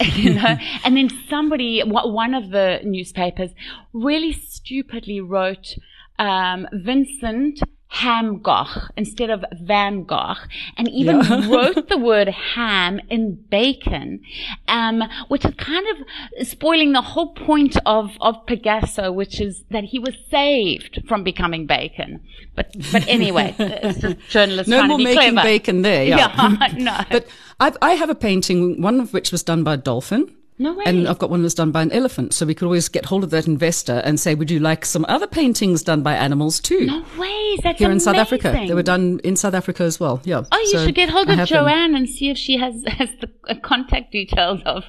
you 0.14 0.34
know, 0.34 0.56
and 0.84 0.96
then 0.96 1.10
somebody, 1.28 1.82
one 1.82 2.34
of 2.34 2.50
the 2.50 2.80
newspapers 2.84 3.50
really 3.92 4.32
stupidly 4.32 5.20
wrote, 5.20 5.74
um, 6.18 6.66
Vincent 6.72 7.60
Ham 7.94 8.40
Gogh 8.40 8.66
instead 8.96 9.30
of 9.30 9.44
Van 9.52 10.02
Gogh, 10.02 10.34
and 10.76 10.88
even 10.88 11.20
yeah. 11.20 11.48
wrote 11.54 11.88
the 11.88 11.96
word 11.96 12.28
ham 12.28 13.00
in 13.08 13.36
bacon, 13.50 14.20
um, 14.66 15.04
which 15.28 15.44
is 15.44 15.54
kind 15.54 15.86
of 15.92 16.46
spoiling 16.48 16.92
the 16.92 17.00
whole 17.00 17.34
point 17.34 17.76
of, 17.86 18.10
of 18.20 18.34
Pigcasso, 18.46 19.14
which 19.14 19.40
is 19.40 19.62
that 19.70 19.84
he 19.84 20.00
was 20.00 20.16
saved 20.28 21.04
from 21.06 21.22
becoming 21.22 21.66
bacon. 21.66 22.20
But 22.56 22.74
but 22.90 23.06
anyway, 23.06 23.54
it's 23.60 24.00
just 24.00 24.28
journalists 24.28 24.68
no 24.68 24.78
trying 24.78 24.88
more 24.88 24.98
to 24.98 25.04
be 25.04 25.14
making 25.14 25.32
clever. 25.32 25.46
bacon 25.46 25.82
there. 25.82 26.04
Yeah, 26.04 26.16
yeah 26.58 26.72
no. 26.76 27.00
But 27.08 27.28
I've, 27.60 27.76
I 27.80 27.92
have 27.92 28.10
a 28.10 28.16
painting, 28.16 28.82
one 28.82 28.98
of 28.98 29.12
which 29.12 29.30
was 29.30 29.44
done 29.44 29.62
by 29.62 29.74
a 29.74 29.76
dolphin. 29.76 30.34
No 30.56 30.72
way. 30.72 30.84
And 30.86 31.08
I've 31.08 31.18
got 31.18 31.30
one 31.30 31.42
that's 31.42 31.54
done 31.54 31.72
by 31.72 31.82
an 31.82 31.90
elephant. 31.90 32.32
So 32.32 32.46
we 32.46 32.54
could 32.54 32.66
always 32.66 32.88
get 32.88 33.06
hold 33.06 33.24
of 33.24 33.30
that 33.30 33.46
investor 33.48 34.00
and 34.04 34.20
say, 34.20 34.36
would 34.36 34.50
you 34.50 34.60
like 34.60 34.84
some 34.84 35.04
other 35.08 35.26
paintings 35.26 35.82
done 35.82 36.02
by 36.02 36.14
animals 36.14 36.60
too? 36.60 36.86
No 36.86 37.04
way. 37.18 37.56
That's 37.62 37.78
Here 37.78 37.88
amazing. 37.88 37.92
in 37.92 38.00
South 38.00 38.16
Africa. 38.16 38.64
They 38.66 38.74
were 38.74 38.84
done 38.84 39.20
in 39.24 39.34
South 39.34 39.54
Africa 39.54 39.82
as 39.82 39.98
well. 39.98 40.20
Yeah. 40.24 40.44
Oh, 40.52 40.58
you 40.58 40.66
so 40.68 40.86
should 40.86 40.94
get 40.94 41.08
hold 41.08 41.28
of 41.28 41.38
have 41.38 41.48
them. 41.48 41.64
Joanne 41.64 41.94
and 41.96 42.08
see 42.08 42.30
if 42.30 42.38
she 42.38 42.56
has, 42.58 42.84
has 42.86 43.08
the 43.20 43.28
uh, 43.48 43.54
contact 43.62 44.12
details 44.12 44.60
of. 44.64 44.84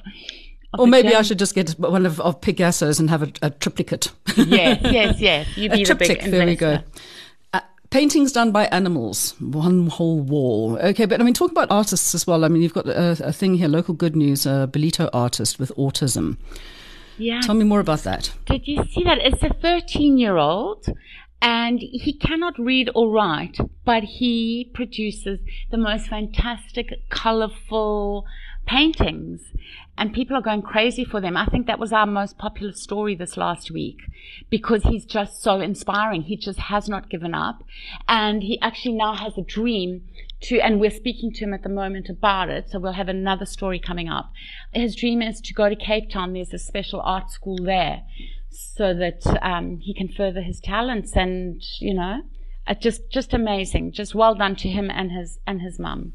of 0.72 0.80
Or 0.80 0.86
maybe 0.86 1.14
I 1.16 1.22
should 1.22 1.40
just 1.40 1.56
get 1.56 1.70
one 1.70 2.06
of, 2.06 2.20
of 2.20 2.40
Pigcasso's 2.40 3.00
and 3.00 3.10
have 3.10 3.24
a, 3.24 3.32
a 3.42 3.50
triplicate. 3.50 4.12
Yes, 4.36 4.80
yes, 4.84 5.20
yes. 5.20 5.56
You 5.56 5.68
a 5.72 5.76
be 5.76 5.84
the 5.84 5.94
big 5.96 6.08
triptych. 6.08 6.30
There 6.30 6.46
we 6.46 6.54
go. 6.54 6.78
Paintings 7.96 8.30
done 8.30 8.52
by 8.52 8.66
animals, 8.66 9.34
one 9.40 9.86
whole 9.86 10.20
wall. 10.20 10.76
Okay, 10.82 11.06
but 11.06 11.18
I 11.18 11.24
mean, 11.24 11.32
talk 11.32 11.50
about 11.50 11.70
artists 11.70 12.14
as 12.14 12.26
well. 12.26 12.44
I 12.44 12.48
mean, 12.48 12.60
you've 12.60 12.74
got 12.74 12.86
a, 12.86 13.16
a 13.24 13.32
thing 13.32 13.54
here, 13.54 13.68
local 13.68 13.94
good 13.94 14.14
news, 14.14 14.44
a 14.44 14.68
Ballito 14.70 15.08
artist 15.14 15.58
with 15.58 15.72
autism. 15.78 16.36
Yeah. 17.16 17.40
Tell 17.40 17.54
me 17.54 17.64
more 17.64 17.80
about 17.80 18.00
that. 18.00 18.34
Did 18.44 18.68
you 18.68 18.84
see 18.84 19.02
that? 19.04 19.16
It's 19.22 19.42
a 19.42 19.48
13 19.48 20.18
year 20.18 20.36
old 20.36 20.84
and 21.40 21.78
he 21.80 22.12
cannot 22.12 22.58
read 22.58 22.90
or 22.94 23.08
write, 23.08 23.56
but 23.86 24.04
he 24.04 24.70
produces 24.74 25.40
the 25.70 25.78
most 25.78 26.08
fantastic, 26.08 26.92
colorful 27.08 28.26
paintings. 28.66 29.40
And 29.98 30.12
people 30.12 30.36
are 30.36 30.42
going 30.42 30.62
crazy 30.62 31.04
for 31.04 31.20
them. 31.20 31.36
I 31.36 31.46
think 31.46 31.66
that 31.66 31.78
was 31.78 31.92
our 31.92 32.06
most 32.06 32.36
popular 32.36 32.72
story 32.72 33.14
this 33.14 33.36
last 33.36 33.70
week 33.70 33.96
because 34.50 34.82
he's 34.82 35.06
just 35.06 35.42
so 35.42 35.60
inspiring. 35.60 36.22
He 36.22 36.36
just 36.36 36.58
has 36.58 36.86
not 36.88 37.08
given 37.08 37.34
up. 37.34 37.62
And 38.06 38.42
he 38.42 38.60
actually 38.60 38.94
now 38.94 39.14
has 39.14 39.38
a 39.38 39.42
dream 39.42 40.02
to, 40.42 40.60
and 40.60 40.80
we're 40.80 40.90
speaking 40.90 41.32
to 41.32 41.44
him 41.44 41.54
at 41.54 41.62
the 41.62 41.70
moment 41.70 42.10
about 42.10 42.50
it. 42.50 42.68
So 42.70 42.78
we'll 42.78 42.92
have 42.92 43.08
another 43.08 43.46
story 43.46 43.78
coming 43.78 44.08
up. 44.08 44.32
His 44.72 44.94
dream 44.94 45.22
is 45.22 45.40
to 45.40 45.54
go 45.54 45.68
to 45.70 45.76
Cape 45.76 46.10
Town. 46.10 46.34
There's 46.34 46.52
a 46.52 46.58
special 46.58 47.00
art 47.00 47.30
school 47.30 47.58
there 47.62 48.02
so 48.50 48.92
that 48.94 49.22
um, 49.42 49.78
he 49.80 49.94
can 49.94 50.08
further 50.08 50.42
his 50.42 50.60
talents 50.60 51.16
and, 51.16 51.62
you 51.80 51.94
know, 51.94 52.20
uh, 52.66 52.74
just, 52.74 53.10
just 53.10 53.32
amazing. 53.32 53.92
Just 53.92 54.14
well 54.14 54.34
done 54.34 54.56
to 54.56 54.68
him 54.68 54.90
and 54.90 55.12
his, 55.12 55.38
and 55.46 55.62
his 55.62 55.78
mum. 55.78 56.12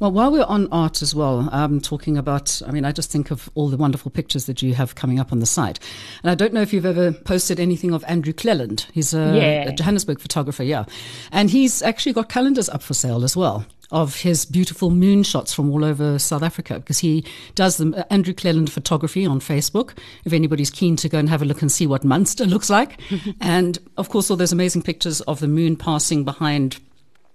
Well, 0.00 0.10
while 0.12 0.30
we're 0.32 0.44
on 0.44 0.68
art 0.72 1.02
as 1.02 1.14
well, 1.14 1.48
um, 1.52 1.80
talking 1.80 2.16
about, 2.16 2.60
I 2.66 2.70
mean, 2.72 2.84
I 2.84 2.92
just 2.92 3.10
think 3.10 3.30
of 3.30 3.48
all 3.54 3.68
the 3.68 3.76
wonderful 3.76 4.10
pictures 4.10 4.46
that 4.46 4.62
you 4.62 4.74
have 4.74 4.94
coming 4.94 5.18
up 5.20 5.32
on 5.32 5.40
the 5.40 5.46
site. 5.46 5.78
And 6.22 6.30
I 6.30 6.34
don't 6.34 6.52
know 6.52 6.62
if 6.62 6.72
you've 6.72 6.86
ever 6.86 7.12
posted 7.12 7.58
anything 7.60 7.92
of 7.92 8.04
Andrew 8.08 8.32
Cleland. 8.32 8.86
He's 8.92 9.14
a, 9.14 9.18
Yeah. 9.36 9.68
a 9.68 9.72
Johannesburg 9.72 10.20
photographer, 10.20 10.62
yeah. 10.62 10.84
And 11.30 11.50
he's 11.50 11.82
actually 11.82 12.12
got 12.12 12.28
calendars 12.28 12.68
up 12.68 12.82
for 12.82 12.94
sale 12.94 13.24
as 13.24 13.36
well 13.36 13.64
of 13.90 14.16
his 14.22 14.46
beautiful 14.46 14.88
moon 14.88 15.22
shots 15.22 15.52
from 15.52 15.70
all 15.70 15.84
over 15.84 16.18
South 16.18 16.42
Africa 16.42 16.78
because 16.78 17.00
he 17.00 17.22
does 17.54 17.76
them. 17.76 17.92
uh, 17.94 18.02
Andrew 18.08 18.32
Cleland 18.32 18.72
Photography 18.72 19.26
on 19.26 19.38
Facebook. 19.38 19.90
If 20.24 20.32
anybody's 20.32 20.70
keen 20.70 20.96
to 20.96 21.10
go 21.10 21.18
and 21.18 21.28
have 21.28 21.42
a 21.42 21.44
look 21.44 21.60
and 21.60 21.70
see 21.70 21.86
what 21.86 22.02
Munster 22.02 22.46
looks 22.46 22.70
like. 22.70 22.98
and 23.42 23.78
of 23.98 24.08
course, 24.08 24.30
all 24.30 24.36
those 24.38 24.50
amazing 24.52 24.80
pictures 24.80 25.20
of 25.22 25.40
the 25.40 25.48
moon 25.48 25.76
passing 25.76 26.24
behind 26.24 26.78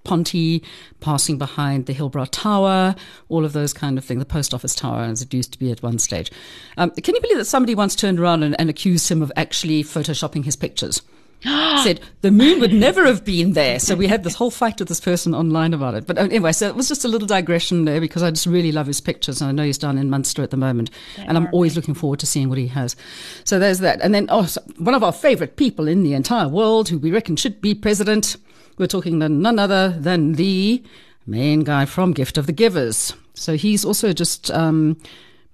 Ponty, 0.07 0.63
passing 1.01 1.37
behind 1.37 1.85
the 1.85 1.93
Hillbrow 1.93 2.27
Tower, 2.31 2.95
all 3.27 3.43
of 3.43 3.51
those 3.51 3.73
kind 3.73 3.97
of 3.97 4.05
things, 4.05 4.19
the 4.19 4.25
post 4.25 4.53
office 4.53 4.73
tower 4.73 5.01
as 5.01 5.21
it 5.21 5.33
used 5.33 5.51
to 5.51 5.59
be 5.59 5.69
at 5.69 5.83
one 5.83 5.99
stage. 5.99 6.31
Um, 6.77 6.91
can 6.91 7.13
you 7.13 7.21
believe 7.21 7.37
that 7.37 7.45
somebody 7.45 7.75
once 7.75 7.93
turned 7.93 8.19
around 8.19 8.43
and, 8.43 8.55
and 8.59 8.69
accused 8.69 9.09
him 9.09 9.21
of 9.21 9.31
actually 9.35 9.83
photoshopping 9.83 10.45
his 10.45 10.55
pictures? 10.55 11.01
Said 11.43 11.99
the 12.21 12.31
moon 12.31 12.59
would 12.61 12.73
never 12.73 13.05
have 13.05 13.23
been 13.23 13.53
there. 13.53 13.79
So 13.79 13.95
we 13.95 14.07
had 14.07 14.23
this 14.23 14.33
whole 14.33 14.49
fight 14.49 14.79
with 14.79 14.87
this 14.87 14.99
person 14.99 15.35
online 15.35 15.73
about 15.73 15.93
it. 15.93 16.07
But 16.07 16.17
uh, 16.17 16.21
anyway, 16.23 16.51
so 16.51 16.67
it 16.67 16.75
was 16.75 16.87
just 16.87 17.05
a 17.05 17.07
little 17.07 17.27
digression 17.27 17.85
there 17.85 18.01
because 18.01 18.23
I 18.23 18.31
just 18.31 18.47
really 18.47 18.71
love 18.71 18.87
his 18.87 19.01
pictures. 19.01 19.39
And 19.39 19.49
I 19.49 19.51
know 19.51 19.63
he's 19.63 19.77
down 19.77 19.99
in 19.99 20.09
Munster 20.09 20.41
at 20.41 20.49
the 20.49 20.57
moment. 20.57 20.89
and 21.17 21.37
I'm 21.37 21.47
always 21.51 21.75
looking 21.75 21.93
forward 21.93 22.19
to 22.21 22.25
seeing 22.25 22.49
what 22.49 22.57
he 22.57 22.67
has. 22.67 22.95
So 23.43 23.59
there's 23.59 23.79
that. 23.79 24.01
And 24.01 24.15
then 24.15 24.25
oh, 24.29 24.45
so 24.45 24.61
one 24.77 24.95
of 24.95 25.03
our 25.03 25.11
favorite 25.11 25.57
people 25.57 25.87
in 25.87 26.03
the 26.03 26.13
entire 26.13 26.47
world 26.47 26.89
who 26.89 26.97
we 26.97 27.11
reckon 27.11 27.35
should 27.35 27.61
be 27.61 27.75
president. 27.75 28.37
We're 28.77 28.88
talking 28.88 29.19
to 29.22 29.29
none 29.29 29.57
other 29.57 29.89
than 29.89 30.34
the 30.34 30.84
main 31.25 31.63
guy 31.63 31.86
from 31.86 32.13
Gift 32.13 32.38
of 32.38 32.46
the 32.46 32.51
Givers. 32.51 33.13
So 33.34 33.55
he's 33.55 33.84
also 33.84 34.13
just 34.13 34.51
um, 34.51 34.98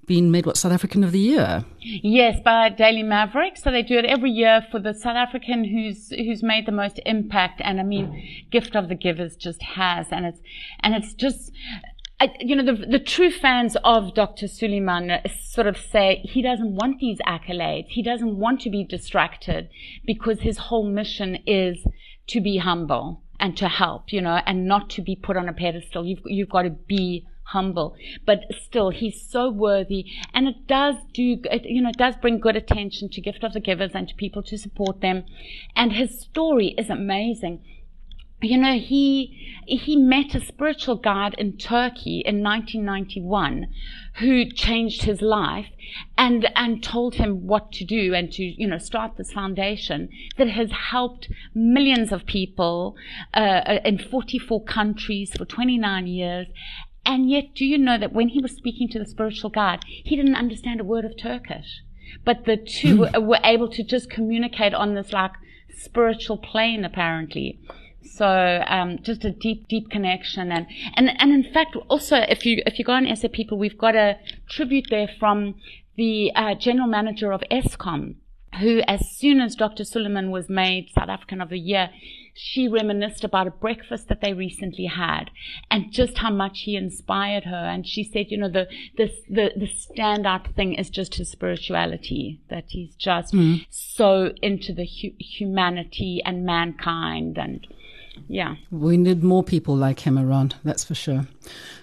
been 0.06 0.30
made 0.30 0.46
what 0.46 0.58
South 0.58 0.74
African 0.74 1.03
of 1.06 1.13
the 1.13 1.20
Year. 1.20 1.63
Yes, 1.80 2.39
by 2.44 2.70
Daily 2.70 3.03
Maverick. 3.03 3.58
So 3.58 3.72
they 3.72 3.82
do 3.82 3.98
it 3.98 4.06
every 4.06 4.30
year 4.30 4.65
for 4.70 4.80
the 4.80 4.94
South 4.94 5.15
African 5.15 5.63
who's 5.63 6.10
who's 6.10 6.44
made 6.44 6.65
the 6.65 6.74
most 6.74 7.00
impact. 7.06 7.62
And 7.63 7.80
I 7.80 7.84
mean, 7.84 8.46
Gift 8.51 8.75
of 8.75 8.89
the 8.89 8.96
Givers 8.96 9.38
just 9.38 9.62
has, 9.62 10.08
and 10.12 10.25
it's 10.25 10.39
and 10.82 10.94
it's 10.96 11.13
just. 11.13 11.51
I, 12.20 12.30
you 12.39 12.56
know, 12.56 12.63
the, 12.63 12.86
the 12.86 13.00
true 13.00 13.32
fans 13.32 13.75
of 13.84 14.13
Dr. 14.13 14.46
Sooliman 14.46 15.30
sort 15.42 15.68
of 15.68 15.75
say 15.75 16.22
he 16.24 16.42
doesn't 16.42 16.75
want 16.75 17.00
these 17.00 17.18
accolades. 17.27 17.88
He 17.89 18.01
doesn't 18.01 18.38
want 18.38 18.62
to 18.62 18.70
be 18.70 18.86
distracted 18.86 19.68
because 20.06 20.39
his 20.39 20.58
whole 20.58 20.88
mission 20.88 21.39
is 21.46 21.86
to 22.27 22.42
be 22.42 22.58
humble 22.58 23.22
and 23.39 23.58
to 23.58 23.68
help, 23.68 24.13
you 24.13 24.22
know, 24.22 24.39
and 24.46 24.68
not 24.68 24.89
to 24.92 25.01
be 25.01 25.15
put 25.15 25.38
on 25.38 25.50
a 25.50 25.53
pedestal. 25.53 26.06
You've, 26.06 26.22
you've 26.25 26.50
got 26.50 26.63
to 26.63 26.70
be 26.70 27.25
humble, 27.46 27.96
but 28.25 28.39
still 28.51 28.89
he's 28.89 29.22
so 29.22 29.50
worthy. 29.50 30.06
And 30.34 30.48
it 30.48 30.68
does 30.68 30.96
do, 31.13 31.38
it, 31.51 31.65
you 31.65 31.82
know, 31.82 31.89
it 31.89 31.98
does 31.98 32.15
bring 32.15 32.39
good 32.39 32.56
attention 32.56 33.10
to 33.10 33.22
gift 33.22 33.44
of 33.44 33.53
the 33.53 33.60
givers 33.60 33.92
and 33.94 34.08
to 34.08 34.15
people 34.15 34.44
to 34.44 34.58
support 34.58 35.01
them. 35.01 35.25
And 35.75 35.94
his 35.94 36.22
story 36.22 36.75
is 36.77 36.89
amazing 36.89 37.63
you 38.44 38.58
know, 38.58 38.78
he 38.78 39.40
he 39.66 39.96
met 39.96 40.36
a 40.36 40.42
spiritual 40.42 40.96
guide 40.96 41.36
in 41.38 41.58
Turkey 41.58 42.22
in 42.26 42.44
1991 42.44 43.68
who 44.16 44.50
changed 44.52 45.04
his 45.04 45.22
life 45.22 45.68
and 46.18 46.50
and 46.56 46.84
told 46.84 47.16
him 47.16 47.48
what 47.48 47.72
to 47.72 47.86
do 47.86 48.14
and 48.14 48.32
to 48.34 48.44
you 48.44 48.68
know 48.68 48.78
start 48.78 49.18
this 49.18 49.32
foundation 49.32 50.10
that 50.38 50.50
has 50.50 50.72
helped 50.72 51.30
millions 51.54 52.12
of 52.12 52.26
people 52.26 52.96
uh, 53.34 53.80
in 53.86 53.98
44 53.98 54.64
countries 54.66 55.32
for 55.36 55.46
29 55.46 56.08
years 56.08 56.48
and 57.06 57.30
yet 57.30 57.56
do 57.56 57.66
you 57.66 57.78
know 57.78 57.98
that 57.98 58.14
when 58.14 58.30
he 58.30 58.42
was 58.42 58.52
speaking 58.52 58.88
to 58.90 59.00
the 59.00 59.06
spiritual 59.06 59.50
guide 59.50 59.80
he 59.86 60.16
didn't 60.16 60.36
understand 60.36 60.80
a 60.80 60.84
word 60.84 61.06
of 61.06 61.18
turkish 61.18 61.82
but 62.24 62.46
the 62.46 62.58
two 62.58 63.06
hmm. 63.14 63.26
were 63.26 63.40
able 63.44 63.70
to 63.70 63.84
just 63.84 64.10
communicate 64.10 64.74
on 64.74 64.94
this 64.96 65.12
like 65.12 65.34
spiritual 65.76 66.38
plane 66.38 66.86
apparently 66.86 67.60
so 68.05 68.63
um, 68.67 69.00
just 69.01 69.25
a 69.25 69.31
deep, 69.31 69.67
deep 69.67 69.89
connection, 69.89 70.51
and, 70.51 70.67
and 70.95 71.10
and 71.19 71.31
in 71.31 71.53
fact, 71.53 71.75
also 71.89 72.17
if 72.17 72.45
you 72.45 72.62
if 72.65 72.79
you 72.79 72.86
go 72.86 72.93
on 72.93 73.15
SA 73.15 73.27
People, 73.31 73.57
we've 73.57 73.77
got 73.77 73.95
a 73.95 74.17
tribute 74.50 74.88
there 74.89 75.10
from 75.19 75.55
the 75.95 76.31
uh, 76.36 76.55
general 76.55 76.88
manager 76.88 77.31
of 77.31 77.41
Eskom, 77.51 78.15
who, 78.60 78.81
as 78.88 79.10
soon 79.12 79.39
as 79.39 79.55
Dr. 79.55 79.83
Sooliman 79.83 80.31
was 80.31 80.50
made 80.50 80.89
South 80.89 81.10
African 81.10 81.41
of 81.41 81.50
the 81.50 81.60
Year, 81.60 81.89
she 82.36 82.67
reminisced 82.67 83.24
about 83.24 83.48
a 83.48 83.51
breakfast 83.51 84.07
that 84.10 84.22
they 84.22 84.33
recently 84.33 84.86
had 84.86 85.29
and 85.69 85.91
just 85.91 86.17
how 86.17 86.31
much 86.31 86.62
he 86.62 86.75
inspired 86.75 87.43
her. 87.43 87.55
And 87.55 87.88
she 87.88 88.03
said, 88.03 88.27
you 88.29 88.38
know, 88.38 88.50
the, 88.50 88.67
the, 88.98 89.12
the, 89.29 89.51
the 89.55 89.67
standout 89.67 90.55
thing 90.55 90.74
is 90.74 90.89
just 90.89 91.15
his 91.15 91.29
spirituality, 91.29 92.41
that 92.50 92.65
he's 92.69 92.95
just 92.95 93.33
mm. 93.33 93.65
so 93.69 94.31
into 94.41 94.74
the 94.74 94.86
hu- 94.86 95.15
humanity 95.19 96.22
and 96.25 96.43
mankind 96.43 97.38
and, 97.38 97.67
yeah. 98.27 98.55
We 98.72 98.98
need 98.98 99.24
more 99.24 99.43
people 99.43 99.75
like 99.75 100.00
him 100.00 100.17
around, 100.17 100.55
that's 100.63 100.84
for 100.84 100.96
sure. 100.96 101.27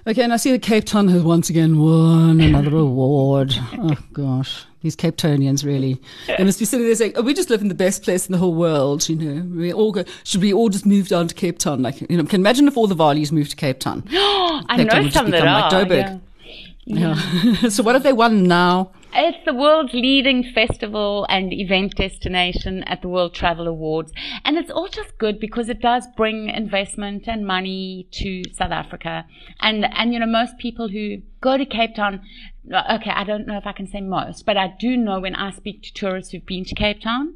Okay, 0.07 0.23
and 0.23 0.33
I 0.33 0.37
see 0.37 0.51
that 0.53 0.63
Cape 0.63 0.85
Town 0.85 1.09
has 1.09 1.23
once 1.23 1.51
again 1.51 1.79
won 1.79 2.41
another 2.41 2.77
award. 2.77 3.55
Oh, 3.83 3.97
gosh. 4.13 4.67
These 4.83 4.97
Cape 4.97 5.17
Townians 5.17 5.65
really. 5.65 6.01
They 6.27 6.45
must 6.45 6.59
be 6.59 6.65
sitting 6.65 6.87
there 6.87 6.95
saying, 6.95 7.13
oh, 7.17 7.23
we 7.23 7.35
just 7.35 7.51
live 7.51 7.61
in 7.61 7.69
the 7.69 7.75
best 7.75 8.03
place 8.03 8.27
in 8.27 8.33
the 8.33 8.39
whole 8.39 8.55
world, 8.55 9.09
you 9.09 9.17
know. 9.17 9.43
We 9.57 9.73
all 9.73 9.93
go, 9.93 10.05
should 10.25 10.41
we 10.41 10.53
all 10.53 10.69
just 10.69 10.87
move 10.87 11.09
down 11.09 11.29
to 11.29 11.35
Cape 11.35 11.59
Town? 11.59 11.83
Like, 11.83 12.01
you 12.01 12.17
know, 12.17 12.25
can 12.25 12.41
imagine 12.41 12.67
if 12.67 12.77
all 12.77 12.87
the 12.87 12.95
Vaalies 12.95 13.31
moved 13.31 13.51
to 13.51 13.57
Cape 13.57 13.79
Town. 13.79 14.05
I 14.11 14.77
Cape 14.77 14.93
know 14.93 15.11
some 15.11 15.31
that 15.31 15.47
are. 15.47 15.71
Like 15.71 15.91
yeah. 15.91 17.15
yeah. 17.55 17.69
so 17.69 17.83
what 17.83 17.95
have 17.95 18.03
they 18.03 18.13
won 18.13 18.45
now? 18.45 18.93
It's 19.13 19.45
the 19.45 19.55
world's 19.55 19.93
leading 19.93 20.45
festival 20.45 21.27
and 21.29 21.53
event 21.53 21.97
destination 21.97 22.85
at 22.85 23.03
the 23.03 23.09
World 23.09 23.35
Travel 23.35 23.67
Awards. 23.67 24.13
And 24.45 24.57
it's 24.57 24.71
all 24.71 24.87
just 24.87 25.19
good 25.19 25.41
because 25.41 25.69
it 25.69 25.81
does 25.81 26.07
bring 26.17 26.49
investment 26.49 27.27
and 27.27 27.45
money 27.45 28.07
to 28.13 28.45
South 28.53 28.71
Africa. 28.71 29.27
And, 29.61 29.85
and, 29.97 30.13
you 30.13 30.21
know, 30.21 30.27
most 30.27 30.59
people 30.59 30.89
who 30.89 31.23
go 31.41 31.57
to 31.57 31.65
Cape 31.65 31.97
Town, 31.97 32.23
okay, 32.71 33.11
I 33.11 33.25
don't 33.25 33.49
know 33.49 33.57
if 33.57 33.67
I 33.67 33.73
can 33.73 33.89
say 33.89 34.01
most, 34.01 34.47
but 34.47 34.57
I 34.57 34.75
do 34.79 34.97
know 34.97 35.19
when 35.19 35.35
I 35.35 35.51
speak 35.51 35.83
to 35.83 35.93
tourists 35.93 36.31
who've 36.31 36.47
been 36.47 36.65
to 36.67 36.75
Cape 36.77 37.01
Town 37.01 37.35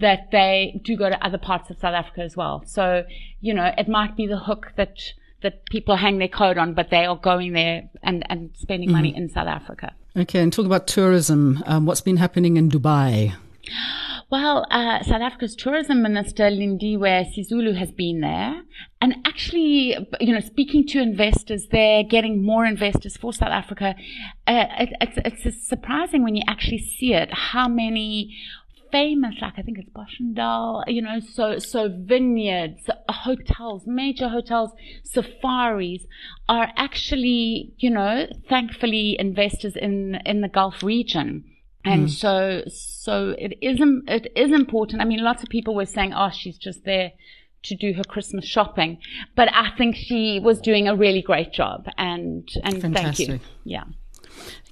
that 0.00 0.30
they 0.30 0.78
do 0.84 0.94
go 0.94 1.08
to 1.08 1.24
other 1.24 1.38
parts 1.38 1.70
of 1.70 1.78
South 1.78 1.94
Africa 1.94 2.20
as 2.20 2.36
well. 2.36 2.64
So, 2.66 3.04
you 3.40 3.54
know, 3.54 3.72
it 3.78 3.88
might 3.88 4.14
be 4.14 4.26
the 4.26 4.40
hook 4.40 4.72
that, 4.76 4.98
that 5.42 5.64
people 5.66 5.96
hang 5.96 6.18
their 6.18 6.28
coat 6.28 6.58
on, 6.58 6.74
but 6.74 6.90
they 6.90 7.06
are 7.06 7.16
going 7.16 7.54
there 7.54 7.88
and, 8.02 8.26
and 8.28 8.50
spending 8.58 8.90
mm-hmm. 8.90 8.96
money 8.96 9.16
in 9.16 9.30
South 9.30 9.48
Africa. 9.48 9.94
Okay, 10.16 10.40
and 10.40 10.52
talk 10.52 10.64
about 10.64 10.86
tourism. 10.86 11.60
Um, 11.66 11.86
what's 11.86 12.00
been 12.00 12.18
happening 12.18 12.56
in 12.56 12.70
Dubai? 12.70 13.34
Well, 14.30 14.64
uh, 14.70 15.02
South 15.02 15.20
Africa's 15.20 15.56
tourism 15.56 16.02
minister 16.02 16.44
Lindiwe 16.44 17.26
Sisulu 17.34 17.76
has 17.76 17.90
been 17.90 18.20
there, 18.20 18.62
and 19.00 19.16
actually, 19.24 19.96
you 20.20 20.32
know, 20.32 20.38
speaking 20.38 20.86
to 20.88 21.00
investors 21.00 21.66
there, 21.72 22.04
getting 22.04 22.44
more 22.44 22.64
investors 22.64 23.16
for 23.16 23.32
South 23.32 23.50
Africa. 23.50 23.96
Uh, 24.46 24.66
it, 24.78 24.90
it's, 25.00 25.44
it's 25.44 25.68
surprising 25.68 26.22
when 26.22 26.36
you 26.36 26.42
actually 26.46 26.78
see 26.78 27.12
it 27.12 27.32
how 27.32 27.66
many 27.66 28.36
famous, 28.94 29.34
like 29.42 29.54
I 29.56 29.62
think 29.62 29.78
it's 29.78 29.90
Boschendal, 29.90 30.84
you 30.86 31.02
know, 31.02 31.18
so, 31.18 31.58
so 31.58 31.88
vineyards, 31.92 32.88
hotels, 33.08 33.82
major 33.86 34.28
hotels, 34.28 34.70
safaris 35.02 36.06
are 36.48 36.68
actually, 36.76 37.74
you 37.78 37.90
know, 37.90 38.28
thankfully 38.48 39.16
investors 39.18 39.74
in, 39.74 40.20
in 40.24 40.42
the 40.42 40.48
Gulf 40.48 40.80
region. 40.84 41.44
And 41.84 42.06
mm. 42.06 42.10
so, 42.10 42.62
so 42.68 43.34
it 43.36 43.58
is, 43.60 43.78
it 44.06 44.32
is 44.36 44.52
important. 44.52 45.02
I 45.02 45.06
mean, 45.06 45.24
lots 45.24 45.42
of 45.42 45.48
people 45.48 45.74
were 45.74 45.86
saying, 45.86 46.14
oh, 46.14 46.30
she's 46.32 46.56
just 46.56 46.84
there 46.84 47.10
to 47.64 47.74
do 47.74 47.94
her 47.94 48.04
Christmas 48.04 48.44
shopping. 48.44 48.98
But 49.34 49.48
I 49.52 49.72
think 49.76 49.96
she 49.96 50.38
was 50.38 50.60
doing 50.60 50.86
a 50.86 50.94
really 50.94 51.20
great 51.20 51.52
job 51.52 51.88
and, 51.98 52.48
and 52.62 52.80
Fantastic. 52.80 53.26
thank 53.26 53.42
you. 53.42 53.48
Yeah. 53.64 53.84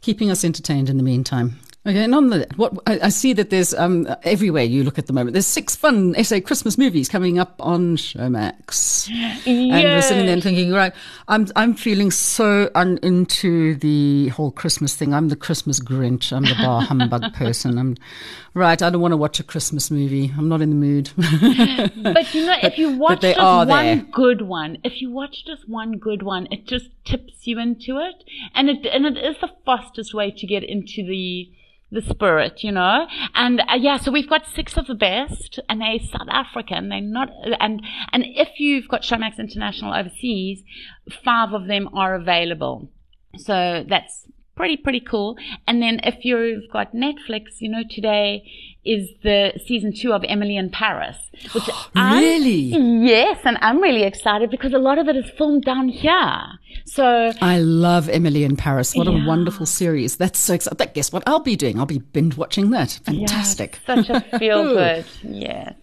Keeping 0.01 0.31
us 0.31 0.45
entertained 0.45 0.89
in 0.89 0.97
the 0.97 1.03
meantime. 1.03 1.59
Okay, 1.85 2.05
and 2.05 2.15
on 2.15 2.31
the 2.31 2.47
what 2.55 2.79
I, 2.87 3.01
I 3.03 3.09
see 3.09 3.33
that 3.33 3.51
there's 3.51 3.75
um, 3.75 4.07
everywhere 4.23 4.63
you 4.63 4.85
look 4.85 5.01
at 5.01 5.09
the 5.09 5.13
moment. 5.13 5.33
There's 5.33 5.49
six 5.49 5.75
fun 5.75 6.15
SA 6.23 6.39
Christmas 6.39 6.79
movies 6.79 7.09
coming 7.09 7.41
up 7.41 7.57
on 7.59 7.97
Showmax, 7.97 9.09
yes. 9.11 9.45
and 9.49 9.73
we're 9.73 10.01
sitting 10.01 10.27
there 10.27 10.41
thinking, 10.41 10.71
right, 10.71 10.93
I'm 11.27 11.49
I'm 11.57 11.75
feeling 11.75 12.13
so 12.13 12.71
un- 12.77 13.01
into 13.03 13.75
the 13.75 14.29
whole 14.29 14.53
Christmas 14.53 14.95
thing. 14.95 15.13
I'm 15.13 15.29
the 15.29 15.35
Christmas 15.35 15.81
Grinch. 15.81 16.33
I'm 16.33 16.45
the 16.45 16.55
bar 16.55 16.83
humbug 16.89 17.35
person. 17.35 17.77
I'm 17.77 17.97
right. 18.55 18.81
I 18.81 18.89
don't 18.89 19.01
want 19.01 19.11
to 19.11 19.17
watch 19.17 19.41
a 19.41 19.45
Christmas 19.45 19.91
movie. 19.91 20.33
I'm 20.39 20.49
not 20.49 20.61
in 20.61 20.71
the 20.71 20.77
mood. 20.77 21.11
but 21.17 22.33
you 22.33 22.47
know, 22.47 22.59
but, 22.63 22.73
if 22.73 22.79
you 22.79 22.97
watch 22.97 23.23
just 23.23 23.41
one 23.41 23.67
there. 23.67 24.07
good 24.13 24.43
one, 24.43 24.79
if 24.85 25.03
you 25.03 25.11
watch 25.11 25.45
just 25.45 25.69
one 25.69 25.99
good 25.99 26.23
one, 26.23 26.47
it 26.53 26.65
just 26.65 26.91
tips 27.05 27.45
you 27.45 27.59
into 27.59 27.99
it, 27.99 28.23
and 28.55 28.71
it 28.71 28.87
and 28.87 29.05
it 29.05 29.17
is 29.19 29.41
the 29.41 29.51
fastest 29.67 30.15
way 30.15 30.31
to 30.31 30.47
get 30.47 30.63
into 30.63 31.05
the 31.05 31.51
the 31.93 32.03
spirit, 32.03 32.65
you 32.65 32.73
know. 32.73 33.07
And 33.35 33.61
uh, 33.61 33.77
yeah, 33.79 33.99
so 33.99 34.11
we've 34.11 34.29
got 34.29 34.47
six 34.47 34.77
of 34.77 34.87
the 34.87 34.95
best, 34.95 35.61
and 35.69 35.81
they're 35.81 35.99
South 36.01 36.29
African. 36.31 36.89
They're 36.89 37.01
not, 37.01 37.29
and 37.61 37.83
and 38.13 38.25
if 38.27 38.59
you've 38.59 38.89
got 38.89 39.03
Showmax 39.03 39.39
International 39.39 39.95
overseas, 39.95 40.63
five 41.25 41.53
of 41.53 41.67
them 41.67 41.89
are 41.95 42.15
available. 42.15 42.89
So 43.37 43.85
that's 43.89 44.27
pretty 44.57 44.77
pretty 44.77 45.01
cool. 45.01 45.37
And 45.67 45.83
then 45.83 46.01
if 46.03 46.25
you've 46.25 46.71
got 46.73 46.95
Netflix, 46.95 47.61
you 47.61 47.69
know, 47.69 47.83
today 47.89 48.43
is 48.85 49.09
the 49.23 49.53
season 49.67 49.93
two 49.95 50.13
of 50.13 50.25
Emily 50.27 50.57
in 50.57 50.71
Paris. 50.71 51.17
Which 51.53 51.69
really? 51.95 52.75
I'm, 52.75 53.03
yes, 53.03 53.41
and 53.45 53.59
I'm 53.61 53.81
really 53.81 54.03
excited 54.03 54.51
because 54.51 54.73
a 54.73 54.79
lot 54.79 54.99
of 54.99 55.09
it 55.09 55.17
is 55.17 55.29
filmed 55.37 55.65
down 55.65 55.89
here. 55.89 56.43
So 56.85 57.33
I 57.41 57.59
love 57.59 58.09
Emily 58.09 58.45
in 58.45 58.57
Paris. 58.57 58.95
What 58.95 59.07
yeah. 59.07 59.25
a 59.25 59.27
wonderful 59.27 59.67
series! 59.67 60.17
That's 60.17 60.39
so 60.39 60.55
exciting. 60.55 60.89
Guess 60.95 61.13
what 61.13 61.23
I'll 61.27 61.41
be 61.41 61.57
doing? 61.57 61.79
I'll 61.79 61.87
be 61.87 61.99
binge 61.99 62.37
watching 62.37 62.71
that. 62.71 62.99
Fantastic. 63.05 63.79
such 63.87 64.09
a 64.09 64.21
feel 64.39 64.65
good. 64.75 65.05
yes. 65.23 65.75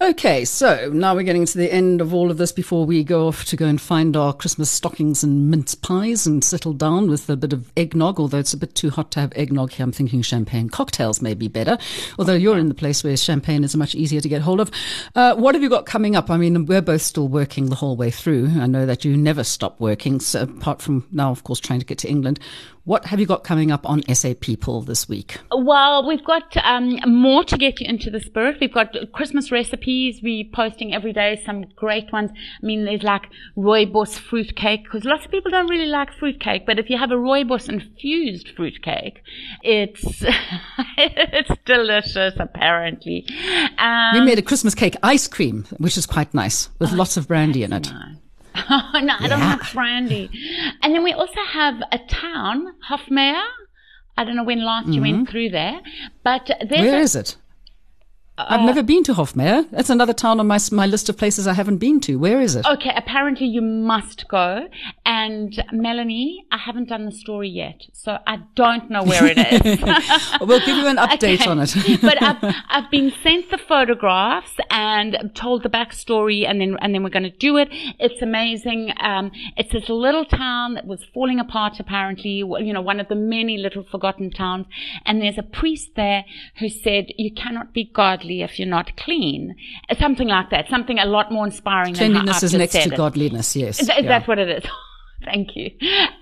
Okay, 0.00 0.44
so 0.44 0.90
now 0.92 1.14
we're 1.14 1.22
getting 1.22 1.46
to 1.46 1.58
the 1.58 1.72
end 1.72 2.00
of 2.00 2.12
all 2.12 2.30
of 2.30 2.38
this 2.38 2.52
before 2.52 2.84
we 2.84 3.04
go 3.04 3.28
off 3.28 3.44
to 3.46 3.56
go 3.56 3.66
and 3.66 3.80
find 3.80 4.16
our 4.16 4.32
Christmas 4.32 4.70
stockings 4.70 5.22
and 5.22 5.50
mince 5.50 5.74
pies 5.74 6.26
and 6.26 6.42
settle 6.42 6.72
down 6.72 7.08
with 7.08 7.28
a 7.30 7.36
bit 7.36 7.52
of 7.52 7.72
eggnog, 7.76 8.18
although 8.18 8.38
it's 8.38 8.52
a 8.52 8.56
bit 8.56 8.74
too 8.74 8.90
hot 8.90 9.10
to 9.12 9.20
have 9.20 9.32
eggnog 9.36 9.72
here. 9.72 9.84
I'm 9.84 9.92
thinking 9.92 10.22
champagne 10.22 10.68
cocktails 10.68 11.22
may 11.22 11.34
be 11.34 11.48
better, 11.48 11.78
although 12.18 12.34
you're 12.34 12.58
in 12.58 12.68
the 12.68 12.74
place 12.74 13.04
where 13.04 13.16
champagne 13.16 13.64
is 13.64 13.76
much 13.76 13.94
easier 13.94 14.20
to 14.20 14.28
get 14.28 14.42
hold 14.42 14.60
of. 14.60 14.70
Uh, 15.14 15.34
what 15.36 15.54
have 15.54 15.62
you 15.62 15.68
got 15.68 15.86
coming 15.86 16.16
up? 16.16 16.30
I 16.30 16.36
mean, 16.36 16.66
we're 16.66 16.82
both 16.82 17.02
still 17.02 17.28
working 17.28 17.66
the 17.66 17.76
whole 17.76 17.96
way 17.96 18.10
through. 18.10 18.48
I 18.58 18.66
know 18.66 18.86
that 18.86 19.04
you 19.04 19.16
never 19.16 19.44
stop 19.44 19.78
working, 19.80 20.20
so 20.20 20.42
apart 20.42 20.82
from 20.82 21.06
now, 21.12 21.30
of 21.30 21.44
course, 21.44 21.60
trying 21.60 21.80
to 21.80 21.86
get 21.86 21.98
to 21.98 22.08
England. 22.08 22.40
What 22.84 23.06
have 23.06 23.20
you 23.20 23.26
got 23.26 23.44
coming 23.44 23.70
up 23.70 23.88
on 23.88 24.02
SA 24.12 24.34
People 24.40 24.82
this 24.82 25.08
week? 25.08 25.38
Well, 25.52 26.04
we've 26.04 26.24
got 26.24 26.56
um, 26.64 26.98
more 27.06 27.44
to 27.44 27.56
get 27.56 27.80
you 27.80 27.86
into 27.88 28.10
the 28.10 28.18
spirit. 28.18 28.56
We've 28.60 28.74
got 28.74 28.96
Christmas 29.12 29.52
recipes. 29.52 30.20
We're 30.20 30.46
posting 30.52 30.92
every 30.92 31.12
day 31.12 31.40
some 31.46 31.66
great 31.76 32.12
ones. 32.12 32.32
I 32.32 32.66
mean, 32.66 32.84
there's 32.84 33.04
like 33.04 33.22
rooibos 33.56 34.18
fruitcake 34.18 34.82
because 34.82 35.04
lots 35.04 35.24
of 35.24 35.30
people 35.30 35.52
don't 35.52 35.68
really 35.68 35.86
like 35.86 36.12
fruitcake, 36.12 36.66
but 36.66 36.80
if 36.80 36.90
you 36.90 36.98
have 36.98 37.12
a 37.12 37.16
rooibos 37.16 37.68
infused 37.68 38.48
fruitcake, 38.56 39.22
it's 39.62 40.04
it's 40.98 41.50
delicious. 41.64 42.34
Apparently, 42.36 43.24
um, 43.78 44.14
we 44.14 44.20
made 44.22 44.40
a 44.40 44.42
Christmas 44.42 44.74
cake 44.74 44.96
ice 45.04 45.28
cream, 45.28 45.66
which 45.78 45.96
is 45.96 46.04
quite 46.04 46.34
nice 46.34 46.68
with 46.80 46.92
oh, 46.92 46.96
lots 46.96 47.16
of 47.16 47.28
brandy 47.28 47.62
in 47.62 47.72
it. 47.72 47.92
Nice. 47.92 48.21
no, 49.00 49.14
I 49.18 49.28
don't 49.28 49.40
have 49.40 49.70
brandy. 49.72 50.30
And 50.82 50.94
then 50.94 51.02
we 51.02 51.12
also 51.12 51.40
have 51.48 51.82
a 51.90 51.98
town, 51.98 52.74
Hofmeyr. 52.88 53.42
I 54.16 54.24
don't 54.24 54.36
know 54.36 54.44
when 54.44 54.64
last 54.64 54.84
mm-hmm. 54.84 54.92
you 54.92 55.00
went 55.00 55.16
mm-hmm. 55.16 55.30
through 55.30 55.50
there, 55.50 55.80
but 56.22 56.50
where 56.68 57.00
is 57.00 57.16
it? 57.16 57.36
I've 58.48 58.66
never 58.66 58.82
been 58.82 59.02
to 59.04 59.14
Hofmeyr. 59.14 59.70
That's 59.70 59.90
another 59.90 60.12
town 60.12 60.40
on 60.40 60.46
my 60.46 60.58
my 60.70 60.86
list 60.86 61.08
of 61.08 61.16
places 61.16 61.46
I 61.46 61.52
haven't 61.54 61.78
been 61.78 62.00
to. 62.00 62.16
Where 62.16 62.40
is 62.40 62.56
it? 62.56 62.66
Okay, 62.66 62.92
apparently 62.94 63.46
you 63.46 63.60
must 63.62 64.28
go. 64.28 64.68
And 65.04 65.62
Melanie, 65.72 66.46
I 66.50 66.58
haven't 66.58 66.88
done 66.88 67.04
the 67.04 67.12
story 67.12 67.48
yet, 67.48 67.82
so 67.92 68.18
I 68.26 68.38
don't 68.54 68.90
know 68.90 69.02
where 69.02 69.24
it 69.26 69.38
is. 69.38 69.80
we'll 70.40 70.60
give 70.60 70.76
you 70.76 70.86
an 70.86 70.96
update 71.08 71.40
Okay. 71.40 71.50
on 71.50 71.58
it. 71.60 71.74
but 72.02 72.22
I've, 72.22 72.54
I've 72.68 72.90
been 72.90 73.12
sent 73.22 73.50
the 73.50 73.58
photographs 73.58 74.52
and 74.70 75.30
told 75.34 75.62
the 75.62 75.68
backstory, 75.68 76.48
and 76.48 76.60
then 76.60 76.76
and 76.80 76.94
then 76.94 77.02
we're 77.02 77.10
going 77.10 77.22
to 77.24 77.30
do 77.30 77.56
it. 77.56 77.68
It's 77.98 78.22
amazing. 78.22 78.92
Um, 79.00 79.30
it's 79.56 79.72
this 79.72 79.88
little 79.88 80.24
town 80.24 80.74
that 80.74 80.86
was 80.86 81.04
falling 81.12 81.38
apart. 81.40 81.78
Apparently, 81.78 82.30
you 82.38 82.72
know, 82.72 82.80
one 82.82 83.00
of 83.00 83.08
the 83.08 83.14
many 83.14 83.56
little 83.58 83.84
forgotten 83.90 84.30
towns. 84.30 84.66
And 85.04 85.20
there's 85.20 85.38
a 85.38 85.42
priest 85.42 85.90
there 85.96 86.24
who 86.58 86.68
said, 86.68 87.06
"You 87.18 87.32
cannot 87.32 87.72
be 87.74 87.84
godly 87.84 88.31
if 88.40 88.58
you're 88.58 88.68
not 88.68 88.96
clean." 88.96 89.54
Something 89.98 90.28
like 90.28 90.48
that. 90.50 90.68
Something 90.70 90.98
a 90.98 91.04
lot 91.04 91.30
more 91.30 91.44
inspiring. 91.44 91.92
than 91.92 92.12
Cleanliness 92.12 92.42
is 92.42 92.54
next 92.54 92.72
to 92.72 92.78
it. 92.92 92.96
godliness. 92.96 93.54
Yes, 93.54 93.76
Th- 93.78 93.90
Yeah. 93.90 94.08
That's 94.08 94.26
what 94.26 94.38
it 94.38 94.48
is. 94.48 94.64
Thank 95.24 95.54
you. 95.54 95.70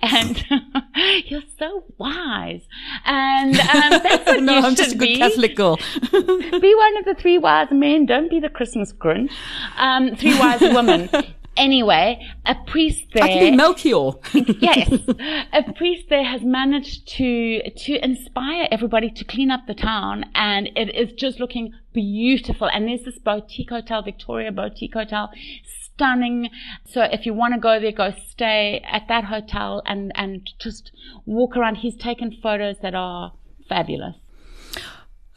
And 0.03 0.45
you're 1.25 1.41
so 1.57 1.83
wise. 1.97 2.61
And 3.05 3.59
um, 3.59 3.89
that's 4.03 4.25
what 4.27 4.43
no, 4.49 4.59
you 4.59 4.65
I'm 4.65 4.75
just 4.75 4.93
a 4.93 4.97
good 4.97 5.07
be. 5.07 5.17
Catholic 5.17 5.55
girl. 5.55 5.77
Be 6.11 6.75
one 6.75 6.97
of 6.97 7.05
the 7.05 7.15
three 7.19 7.39
wise 7.39 7.69
men. 7.71 8.05
Don't 8.05 8.29
be 8.29 8.39
the 8.39 8.49
Christmas 8.49 8.93
Grinch. 8.93 9.31
Um, 9.77 10.15
three 10.17 10.37
wise 10.37 10.61
women. 10.61 11.09
Anyway, 11.57 12.25
a 12.45 12.55
priest 12.65 13.07
there. 13.13 13.23
I 13.23 13.27
can 13.27 13.51
be 13.51 13.57
Melchior. 13.57 14.11
yes, 14.59 14.89
a 15.53 15.73
priest 15.73 16.07
there 16.09 16.23
has 16.23 16.41
managed 16.43 17.07
to 17.17 17.69
to 17.69 18.03
inspire 18.03 18.69
everybody 18.71 19.09
to 19.11 19.25
clean 19.25 19.51
up 19.51 19.61
the 19.67 19.73
town, 19.73 20.25
and 20.33 20.69
it 20.77 20.95
is 20.95 21.11
just 21.13 21.39
looking 21.41 21.73
beautiful. 21.93 22.69
And 22.69 22.87
there's 22.87 23.03
this 23.03 23.19
boutique 23.19 23.69
hotel, 23.69 24.01
Victoria 24.01 24.51
Boutique 24.51 24.93
Hotel, 24.93 25.29
stunning. 25.65 26.49
So 26.85 27.01
if 27.03 27.25
you 27.25 27.33
want 27.33 27.53
to 27.53 27.59
go 27.59 27.81
there, 27.81 27.91
go 27.91 28.13
stay 28.29 28.81
at 28.89 29.09
that 29.09 29.25
hotel 29.25 29.81
and 29.85 30.13
and 30.15 30.49
just 30.57 30.93
walk 31.25 31.57
around. 31.57 31.75
He's 31.75 31.97
taken 31.97 32.31
photos 32.31 32.77
that 32.81 32.95
are 32.95 33.33
fabulous. 33.67 34.15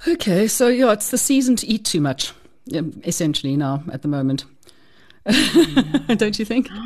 okay, 0.07 0.47
so 0.47 0.69
yeah, 0.69 0.93
it's 0.93 1.11
the 1.11 1.19
season 1.19 1.57
to 1.57 1.67
eat 1.67 1.85
too 1.85 2.01
much, 2.01 2.33
um, 2.77 3.03
essentially 3.05 3.57
now 3.57 3.83
at 3.93 4.03
the 4.03 4.09
moment. 4.09 4.45
Don't 6.17 6.39
you 6.39 6.45
think? 6.45 6.69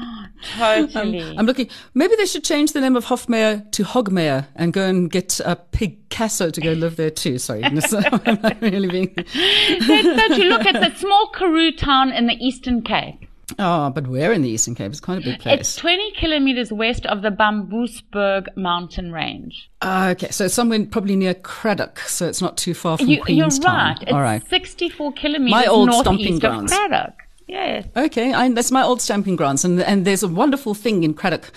Totally. 0.57 1.37
I'm 1.37 1.46
looking. 1.46 1.68
Maybe 1.94 2.14
they 2.16 2.27
should 2.27 2.44
change 2.44 2.72
the 2.72 2.81
name 2.81 2.94
of 2.94 3.07
Hofmeyr 3.07 3.70
to 3.72 3.83
Hogmeyr 3.83 4.46
and 4.55 4.72
go 4.72 4.87
and 4.87 5.11
get 5.11 5.40
a 5.40 5.57
Pigcasso 5.72 6.53
to 6.53 6.61
go 6.61 6.72
live 6.72 6.96
there 6.96 7.11
too. 7.11 7.38
Sorry, 7.38 7.64
I'm 7.64 7.74
not 8.24 8.62
really 8.62 8.88
being. 8.88 9.14
Don't 9.87 10.16
don't 10.16 10.38
you 10.38 10.44
look 10.44 10.64
at 10.66 10.74
the 10.74 10.96
small 10.96 11.31
Karoo 11.35 11.72
town 11.72 12.12
in 12.12 12.27
the 12.29 12.35
Eastern 12.35 12.83
Cape? 12.83 13.27
Oh, 13.59 13.90
but 13.90 14.07
we're 14.07 14.33
in 14.33 14.42
the 14.42 14.51
Eastern 14.51 14.74
Cape. 14.74 14.90
It's 14.90 15.01
quite 15.01 15.18
a 15.18 15.22
big 15.22 15.40
place. 15.40 15.61
It's 15.61 15.77
20 15.77 16.12
kilometers 16.12 16.70
west 16.70 17.07
of 17.07 17.22
the 17.22 17.31
Bamboesberg 17.31 18.55
mountain 18.57 19.11
range. 19.11 19.70
Ah, 19.81 20.11
okay, 20.11 20.31
so 20.31 20.44
it's 20.44 20.55
somewhere 20.55 20.85
probably 20.85 21.16
near 21.16 21.35
Cradock, 21.35 21.98
so 22.01 22.29
it's 22.29 22.42
not 22.42 22.59
too 22.59 22.74
far 22.74 22.98
from 22.98 23.09
You, 23.09 23.22
you're 23.27 23.48
right. 23.64 23.96
It's 24.03 24.12
All 24.12 24.20
right. 24.20 24.46
64 24.48 25.12
kilometers 25.14 25.51
My 25.51 25.64
old 25.64 25.88
northeast 25.88 26.05
stomping 26.05 26.35
of 26.35 26.40
grounds. 26.40 26.72
Cradock. 26.72 27.14
Yes. 27.48 27.87
Okay, 27.96 28.32
I, 28.32 28.48
that's 28.50 28.70
my 28.70 28.82
old 28.82 29.00
stamping 29.00 29.34
grounds, 29.34 29.64
and 29.64 29.80
and 29.80 30.04
there's 30.04 30.22
a 30.22 30.28
wonderful 30.28 30.74
thing 30.74 31.02
in 31.02 31.14
Cradock 31.14 31.50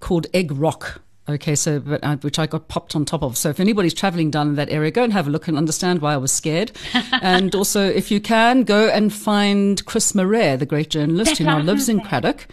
called 0.00 0.26
Egg 0.32 0.50
Rock. 0.52 1.02
Okay, 1.26 1.54
so 1.54 1.80
but 1.80 2.04
I, 2.04 2.16
which 2.16 2.38
I 2.38 2.46
got 2.46 2.68
popped 2.68 2.94
on 2.94 3.04
top 3.04 3.22
of. 3.22 3.36
So 3.36 3.48
if 3.48 3.58
anybody's 3.58 3.94
traveling 3.94 4.30
down 4.30 4.48
in 4.48 4.54
that 4.56 4.70
area, 4.70 4.90
go 4.90 5.04
and 5.04 5.12
have 5.12 5.26
a 5.26 5.30
look 5.30 5.48
and 5.48 5.56
understand 5.56 6.02
why 6.02 6.14
I 6.14 6.16
was 6.18 6.32
scared. 6.32 6.72
and 7.22 7.54
also, 7.54 7.86
if 7.86 8.10
you 8.10 8.20
can, 8.20 8.64
go 8.64 8.88
and 8.88 9.12
find 9.12 9.84
Chris 9.86 10.14
Marais, 10.14 10.56
the 10.56 10.66
great 10.66 10.90
journalist 10.90 11.30
That's 11.30 11.38
who 11.38 11.44
now 11.44 11.60
lives 11.60 11.88
in. 11.88 12.00
Cradock. 12.00 12.46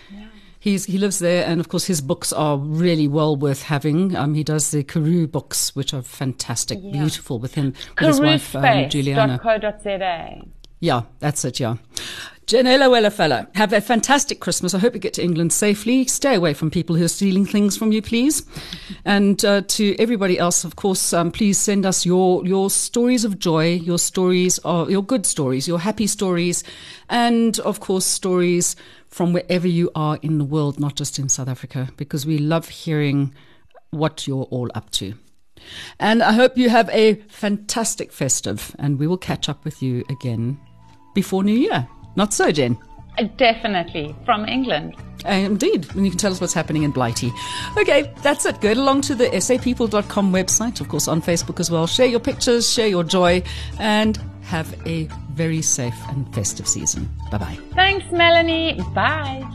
He's, 0.60 0.86
he 0.86 1.00
lives 1.00 1.18
there, 1.20 1.44
and 1.46 1.60
of 1.60 1.70
course, 1.70 1.86
his 1.86 2.02
books 2.02 2.32
are 2.32 2.56
really 2.56 3.08
well 3.08 3.36
worth 3.36 3.64
having. 3.64 4.16
Um, 4.16 4.36
he 4.36 4.44
does 4.44 4.70
the 4.70 4.84
Karoo 4.84 5.28
books, 5.28 5.76
which 5.76 5.92
are 5.92 6.04
fantastic, 6.04 6.80
beautiful, 6.80 7.40
with 7.40 7.56
him, 7.56 7.74
with 8.00 8.08
his 8.08 8.22
wife, 8.22 8.56
um, 8.56 8.90
Juliana. 8.90 9.40
Yeah, 10.82 11.04
that's 11.20 11.46
it, 11.46 11.60
yeah. 11.60 11.76
Janela 12.48 12.92
Wellerfellow, 12.92 13.48
have 13.56 13.72
a 13.72 13.80
fantastic 13.80 14.42
Christmas. 14.42 14.74
I 14.74 14.80
hope 14.80 14.94
you 14.94 15.00
get 15.00 15.14
to 15.14 15.24
England 15.24 15.54
safely. 15.54 16.06
Stay 16.08 16.36
away 16.36 16.54
from 16.54 16.70
people 16.70 16.98
who 16.98 17.06
are 17.06 17.08
stealing 17.08 17.46
things 17.46 17.78
from 17.78 17.94
you, 17.94 18.02
please. 18.02 18.46
And 19.06 19.44
uh, 19.46 19.62
to 19.62 19.96
everybody 19.98 20.38
else, 20.38 20.64
of 20.64 20.76
course, 20.76 21.14
um, 21.14 21.32
please 21.32 21.58
send 21.58 21.86
us 21.86 22.06
your, 22.06 22.46
your 22.46 22.70
stories 22.70 23.26
of 23.26 23.40
joy, 23.40 23.76
your 23.76 23.98
stories, 23.98 24.58
of, 24.60 24.92
your 24.92 25.02
good 25.02 25.26
stories, 25.26 25.68
your 25.68 25.80
happy 25.80 26.08
stories, 26.08 26.64
and 27.10 27.58
of 27.60 27.80
course, 27.80 28.06
stories 28.06 28.76
from 29.08 29.34
wherever 29.34 29.68
you 29.68 29.90
are 29.96 30.20
in 30.22 30.38
the 30.38 30.46
world, 30.46 30.80
not 30.80 30.96
just 30.96 31.18
in 31.18 31.30
South 31.30 31.48
Africa, 31.48 31.90
because 31.96 32.26
we 32.26 32.38
love 32.38 32.70
hearing 32.70 33.34
what 33.92 34.28
you're 34.28 34.44
all 34.52 34.70
up 34.76 34.92
to. 34.92 35.14
And 36.00 36.22
I 36.22 36.34
hope 36.34 36.58
you 36.58 36.70
have 36.70 36.90
a 36.90 37.16
fantastic 37.28 38.12
festive, 38.12 38.76
and 38.78 39.00
we 39.00 39.08
will 39.08 39.18
catch 39.18 39.50
up 39.50 39.64
with 39.64 39.82
you 39.82 40.04
again 40.10 40.60
before 41.14 41.44
New 41.44 41.58
Year. 41.58 41.88
Not 42.16 42.34
so, 42.34 42.52
Jen? 42.52 42.78
Uh, 43.18 43.24
Definitely. 43.38 44.16
From 44.26 44.46
England. 44.46 44.96
Uh, 45.26 45.34
indeed, 45.34 45.88
and 45.94 46.04
you 46.04 46.12
can 46.12 46.18
tell 46.18 46.32
us 46.32 46.42
what's 46.42 46.54
happening 46.54 46.84
in 46.84 46.92
Blighty. 46.92 47.32
Okay, 47.78 48.12
that's 48.24 48.46
it. 48.46 48.60
Go 48.60 48.74
along 48.74 49.02
to 49.02 49.16
the 49.16 49.26
sapeople.com 49.26 50.34
website, 50.34 50.82
of 50.82 50.88
course, 50.88 51.08
on 51.08 51.22
Facebook 51.22 51.60
as 51.60 51.70
well. 51.70 51.86
Share 51.86 52.08
your 52.08 52.20
pictures, 52.20 52.72
share 52.72 52.88
your 52.88 53.04
joy, 53.04 53.44
and 53.80 54.18
have 54.42 54.76
a 54.88 55.08
very 55.34 55.62
safe 55.62 55.96
and 56.10 56.34
festive 56.34 56.68
season. 56.68 57.10
Bye 57.30 57.38
bye. 57.38 57.58
Thanks, 57.76 58.06
Melanie. 58.12 58.80
Bye. 58.96 59.48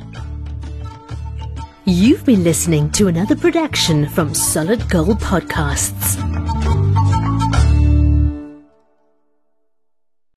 You've 1.84 2.24
been 2.24 2.42
listening 2.44 2.90
to 2.92 3.08
another 3.08 3.36
production 3.36 4.08
from 4.08 4.34
Solid 4.34 4.88
Gold 4.88 5.18
Podcasts. 5.18 6.16